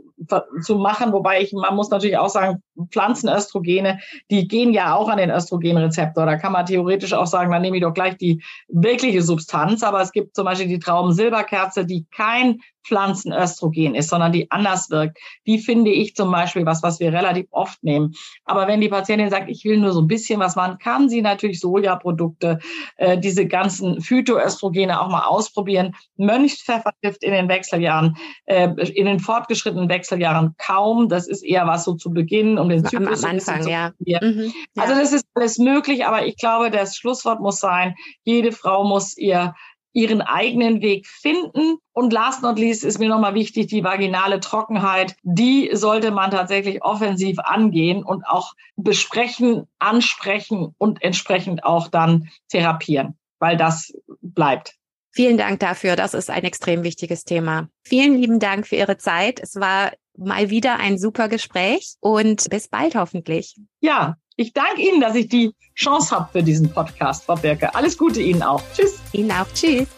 zu 0.62 0.76
machen, 0.76 1.12
wobei 1.12 1.40
ich, 1.42 1.52
man 1.52 1.74
muss 1.76 1.90
natürlich 1.90 2.18
auch 2.18 2.28
sagen, 2.28 2.62
Pflanzenöstrogene, 2.90 4.00
die 4.30 4.48
gehen 4.48 4.72
ja 4.72 4.94
auch 4.94 5.08
an 5.08 5.18
den 5.18 5.30
Östrogenrezeptor. 5.30 6.26
Da 6.26 6.36
kann 6.36 6.52
man 6.52 6.66
theoretisch 6.66 7.12
auch 7.12 7.26
sagen, 7.26 7.50
dann 7.50 7.62
nehme 7.62 7.76
ich 7.76 7.82
doch 7.82 7.94
gleich 7.94 8.16
die 8.16 8.42
wirkliche 8.68 9.22
Substanz. 9.22 9.82
Aber 9.82 10.00
es 10.00 10.12
gibt 10.12 10.34
zum 10.34 10.44
Beispiel 10.44 10.57
die 10.66 10.78
Traubensilberkerze, 10.78 11.84
die 11.84 12.06
kein 12.10 12.60
Pflanzenöstrogen 12.88 13.94
ist, 13.94 14.08
sondern 14.08 14.32
die 14.32 14.50
anders 14.50 14.90
wirkt. 14.90 15.18
Die 15.46 15.58
finde 15.58 15.90
ich 15.90 16.16
zum 16.16 16.32
Beispiel 16.32 16.64
was, 16.64 16.82
was 16.82 16.98
wir 17.00 17.12
relativ 17.12 17.46
oft 17.50 17.82
nehmen. 17.84 18.14
Aber 18.44 18.66
wenn 18.66 18.80
die 18.80 18.88
Patientin 18.88 19.30
sagt, 19.30 19.50
ich 19.50 19.64
will 19.64 19.76
nur 19.76 19.92
so 19.92 20.00
ein 20.00 20.08
bisschen 20.08 20.40
was 20.40 20.56
machen, 20.56 20.78
kann 20.78 21.08
sie 21.08 21.20
natürlich 21.20 21.60
Sojaprodukte, 21.60 22.58
äh, 22.96 23.18
diese 23.18 23.46
ganzen 23.46 24.00
Phytoöstrogene 24.00 25.00
auch 25.00 25.08
mal 25.08 25.26
ausprobieren. 25.26 25.94
Mönchspfeffer 26.16 26.92
hilft 27.02 27.22
in 27.22 27.32
den 27.32 27.48
Wechseljahren, 27.48 28.16
äh, 28.46 28.68
in 28.94 29.06
den 29.06 29.20
fortgeschrittenen 29.20 29.88
Wechseljahren 29.88 30.54
kaum. 30.56 31.08
Das 31.08 31.28
ist 31.28 31.42
eher 31.42 31.66
was 31.66 31.84
so 31.84 31.94
zu 31.94 32.10
Beginn, 32.10 32.58
um 32.58 32.70
den 32.70 32.84
Zyklus 32.84 33.22
am, 33.22 33.30
am 33.30 33.36
Anfang, 33.36 33.68
ja. 33.68 33.92
Mhm, 33.98 34.52
ja. 34.74 34.82
Also 34.82 34.94
das 34.94 35.12
ist 35.12 35.26
alles 35.34 35.58
möglich, 35.58 36.06
aber 36.06 36.26
ich 36.26 36.36
glaube, 36.36 36.70
das 36.70 36.96
Schlusswort 36.96 37.40
muss 37.40 37.60
sein, 37.60 37.94
jede 38.24 38.52
Frau 38.52 38.84
muss 38.84 39.16
ihr 39.18 39.54
ihren 39.98 40.20
eigenen 40.20 40.80
Weg 40.80 41.08
finden. 41.08 41.78
Und 41.92 42.12
last 42.12 42.42
not 42.42 42.56
least 42.56 42.84
ist 42.84 43.00
mir 43.00 43.08
nochmal 43.08 43.34
wichtig, 43.34 43.66
die 43.66 43.82
vaginale 43.82 44.38
Trockenheit, 44.38 45.16
die 45.24 45.70
sollte 45.72 46.12
man 46.12 46.30
tatsächlich 46.30 46.82
offensiv 46.82 47.40
angehen 47.40 48.04
und 48.04 48.24
auch 48.24 48.54
besprechen, 48.76 49.66
ansprechen 49.80 50.74
und 50.78 51.02
entsprechend 51.02 51.64
auch 51.64 51.88
dann 51.88 52.28
therapieren, 52.48 53.18
weil 53.40 53.56
das 53.56 53.92
bleibt. 54.22 54.76
Vielen 55.10 55.36
Dank 55.36 55.58
dafür. 55.58 55.96
Das 55.96 56.14
ist 56.14 56.30
ein 56.30 56.44
extrem 56.44 56.84
wichtiges 56.84 57.24
Thema. 57.24 57.68
Vielen 57.82 58.14
lieben 58.14 58.38
Dank 58.38 58.68
für 58.68 58.76
Ihre 58.76 58.98
Zeit. 58.98 59.40
Es 59.40 59.56
war 59.56 59.90
mal 60.16 60.48
wieder 60.50 60.76
ein 60.78 60.96
super 60.96 61.28
Gespräch 61.28 61.94
und 61.98 62.48
bis 62.50 62.68
bald 62.68 62.94
hoffentlich. 62.94 63.56
Ja, 63.80 64.16
ich 64.38 64.52
danke 64.52 64.80
Ihnen, 64.80 65.00
dass 65.00 65.16
ich 65.16 65.28
die 65.28 65.52
Chance 65.74 66.14
habe 66.14 66.28
für 66.30 66.42
diesen 66.42 66.70
Podcast, 66.72 67.24
Frau 67.24 67.34
Birke. 67.34 67.74
Alles 67.74 67.98
Gute 67.98 68.22
Ihnen 68.22 68.42
auch. 68.42 68.62
Tschüss. 68.72 69.00
Ihnen 69.12 69.32
auch. 69.32 69.46
Tschüss. 69.52 69.88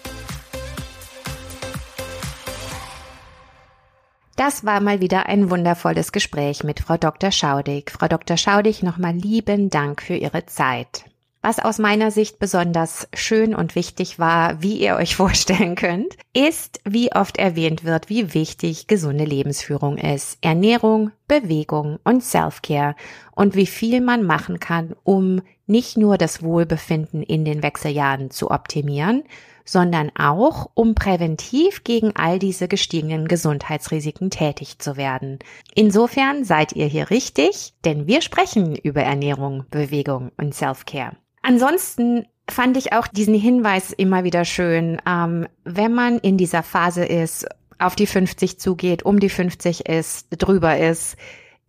Das 4.36 4.64
war 4.64 4.80
mal 4.80 5.02
wieder 5.02 5.26
ein 5.26 5.50
wundervolles 5.50 6.12
Gespräch 6.12 6.64
mit 6.64 6.80
Frau 6.80 6.96
Dr. 6.96 7.30
Schaudig. 7.30 7.90
Frau 7.90 8.08
Dr. 8.08 8.38
Schaudig, 8.38 8.82
nochmal 8.82 9.14
lieben 9.14 9.68
Dank 9.68 10.00
für 10.00 10.14
Ihre 10.14 10.46
Zeit. 10.46 11.04
Was 11.42 11.58
aus 11.58 11.78
meiner 11.78 12.10
Sicht 12.10 12.38
besonders 12.38 13.08
schön 13.14 13.54
und 13.54 13.74
wichtig 13.74 14.18
war, 14.18 14.62
wie 14.62 14.74
ihr 14.74 14.96
euch 14.96 15.16
vorstellen 15.16 15.74
könnt, 15.74 16.16
ist, 16.34 16.80
wie 16.84 17.12
oft 17.12 17.38
erwähnt 17.38 17.82
wird, 17.82 18.10
wie 18.10 18.34
wichtig 18.34 18.88
gesunde 18.88 19.24
Lebensführung 19.24 19.96
ist. 19.96 20.36
Ernährung, 20.42 21.12
Bewegung 21.28 21.98
und 22.04 22.22
Self-Care 22.22 22.94
und 23.34 23.54
wie 23.54 23.66
viel 23.66 24.02
man 24.02 24.22
machen 24.22 24.60
kann, 24.60 24.94
um 25.02 25.40
nicht 25.66 25.96
nur 25.96 26.18
das 26.18 26.42
Wohlbefinden 26.42 27.22
in 27.22 27.46
den 27.46 27.62
Wechseljahren 27.62 28.30
zu 28.30 28.50
optimieren, 28.50 29.22
sondern 29.64 30.10
auch, 30.18 30.68
um 30.74 30.94
präventiv 30.94 31.84
gegen 31.84 32.14
all 32.16 32.38
diese 32.38 32.68
gestiegenen 32.68 33.28
Gesundheitsrisiken 33.28 34.28
tätig 34.28 34.78
zu 34.78 34.96
werden. 34.96 35.38
Insofern 35.74 36.44
seid 36.44 36.72
ihr 36.72 36.86
hier 36.86 37.08
richtig, 37.10 37.72
denn 37.84 38.06
wir 38.06 38.20
sprechen 38.20 38.74
über 38.74 39.02
Ernährung, 39.02 39.64
Bewegung 39.70 40.32
und 40.36 40.54
Self-Care. 40.54 41.16
Ansonsten 41.42 42.26
fand 42.48 42.76
ich 42.76 42.92
auch 42.92 43.06
diesen 43.06 43.34
Hinweis 43.34 43.92
immer 43.92 44.24
wieder 44.24 44.44
schön, 44.44 45.00
ähm, 45.06 45.46
wenn 45.64 45.92
man 45.94 46.18
in 46.18 46.36
dieser 46.36 46.62
Phase 46.62 47.04
ist, 47.04 47.46
auf 47.78 47.96
die 47.96 48.06
50 48.06 48.58
zugeht, 48.58 49.04
um 49.04 49.20
die 49.20 49.30
50 49.30 49.88
ist, 49.88 50.26
drüber 50.30 50.76
ist, 50.76 51.16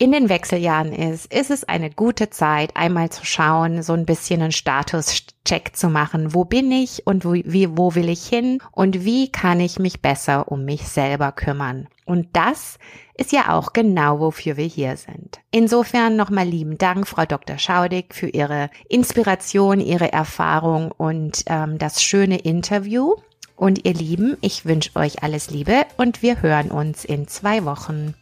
in 0.02 0.12
den 0.12 0.30
Wechseljahren 0.30 0.94
ist, 0.94 1.32
ist 1.32 1.52
es 1.52 1.64
eine 1.64 1.92
gute 1.92 2.32
Zeit, 2.32 2.76
einmal 2.76 3.12
zu 3.12 3.24
schauen, 3.24 3.84
so 3.84 3.94
ein 3.94 4.08
bisschen 4.08 4.42
einen 4.42 4.52
Statuscheck 4.52 5.76
zu 5.76 5.90
machen. 5.90 6.34
Wo 6.34 6.44
bin 6.44 6.72
ich 6.72 7.06
und 7.06 7.24
wo, 7.24 7.34
wie, 7.34 7.78
wo 7.78 7.94
will 7.94 8.10
ich 8.10 8.26
hin 8.26 8.58
und 8.72 9.06
wie 9.06 9.32
kann 9.32 9.60
ich 9.60 9.78
mich 9.78 10.02
besser 10.02 10.52
um 10.52 10.66
mich 10.66 10.88
selber 10.88 11.32
kümmern? 11.32 11.88
Und 12.04 12.30
das 12.34 12.80
ist 13.14 13.32
ja 13.32 13.56
auch 13.56 13.74
genau, 13.74 14.20
wofür 14.20 14.58
wir 14.58 14.66
hier 14.66 14.98
sind. 14.98 15.40
Insofern 15.52 16.16
nochmal 16.16 16.48
lieben 16.48 16.80
Dank, 16.80 17.08
Frau 17.08 17.28
Dr. 17.28 17.60
Schaudig, 17.60 18.16
für 18.16 18.30
Ihre 18.30 18.72
Inspiration, 18.90 19.80
Ihre 19.80 20.12
Erfahrung 20.12 20.92
und 20.92 21.44
ähm, 21.46 21.78
das 21.78 22.02
schöne 22.02 22.40
Interview. 22.40 23.18
Und 23.56 23.86
ihr 23.86 23.94
Lieben, 23.94 24.38
ich 24.42 24.66
wünsche 24.66 24.96
euch 24.96 25.22
alles 25.22 25.52
Liebe 25.52 25.86
und 25.98 26.24
wir 26.24 26.42
hören 26.42 26.72
uns 26.72 27.06
in 27.06 27.28
zwei 27.28 27.64
Wochen. 27.66 28.16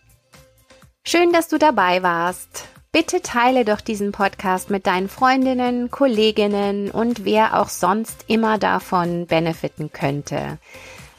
Schön, 1.06 1.32
dass 1.32 1.48
du 1.48 1.58
dabei 1.58 2.04
warst. 2.04 2.68
Bitte 2.92 3.22
teile 3.22 3.66
doch 3.66 3.82
diesen 3.82 4.12
Podcast 4.12 4.70
mit 4.70 4.88
deinen 4.88 5.10
Freundinnen, 5.10 5.92
Kolleginnen 5.92 6.92
und 6.92 7.24
wer 7.24 7.60
auch 7.60 7.70
sonst 7.70 8.26
immer 8.28 8.58
davon 8.58 9.28
benefiten 9.28 9.92
könnte. 9.92 10.58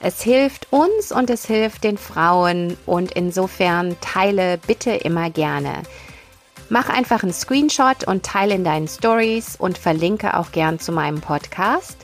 Es 0.00 0.22
hilft 0.22 0.72
uns 0.72 1.12
und 1.12 1.28
es 1.30 1.44
hilft 1.44 1.84
den 1.84 1.98
Frauen 1.98 2.76
und 2.86 3.12
insofern 3.12 3.96
teile 4.00 4.58
bitte 4.58 4.92
immer 4.92 5.30
gerne. 5.30 5.82
Mach 6.70 6.88
einfach 6.88 7.22
einen 7.22 7.32
Screenshot 7.32 8.04
und 8.04 8.24
teile 8.24 8.54
in 8.54 8.64
deinen 8.64 8.88
Stories 8.88 9.56
und 9.56 9.76
verlinke 9.76 10.36
auch 10.36 10.52
gern 10.52 10.78
zu 10.78 10.92
meinem 10.92 11.20
Podcast. 11.20 11.98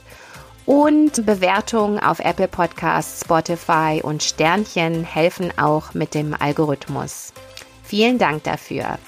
Und 0.65 1.25
Bewertungen 1.25 1.99
auf 1.99 2.19
Apple 2.19 2.49
Podcasts, 2.49 3.21
Spotify 3.21 4.01
und 4.03 4.21
Sternchen 4.23 5.05
helfen 5.05 5.57
auch 5.57 5.93
mit 5.93 6.13
dem 6.13 6.35
Algorithmus. 6.37 7.33
Vielen 7.87 8.17
Dank 8.17 8.43
dafür. 8.43 8.99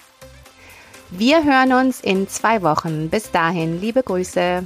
Wir 1.09 1.43
hören 1.43 1.73
uns 1.73 1.99
in 1.99 2.29
zwei 2.29 2.61
Wochen. 2.61 3.09
Bis 3.09 3.29
dahin, 3.29 3.81
liebe 3.81 4.03
Grüße. 4.03 4.63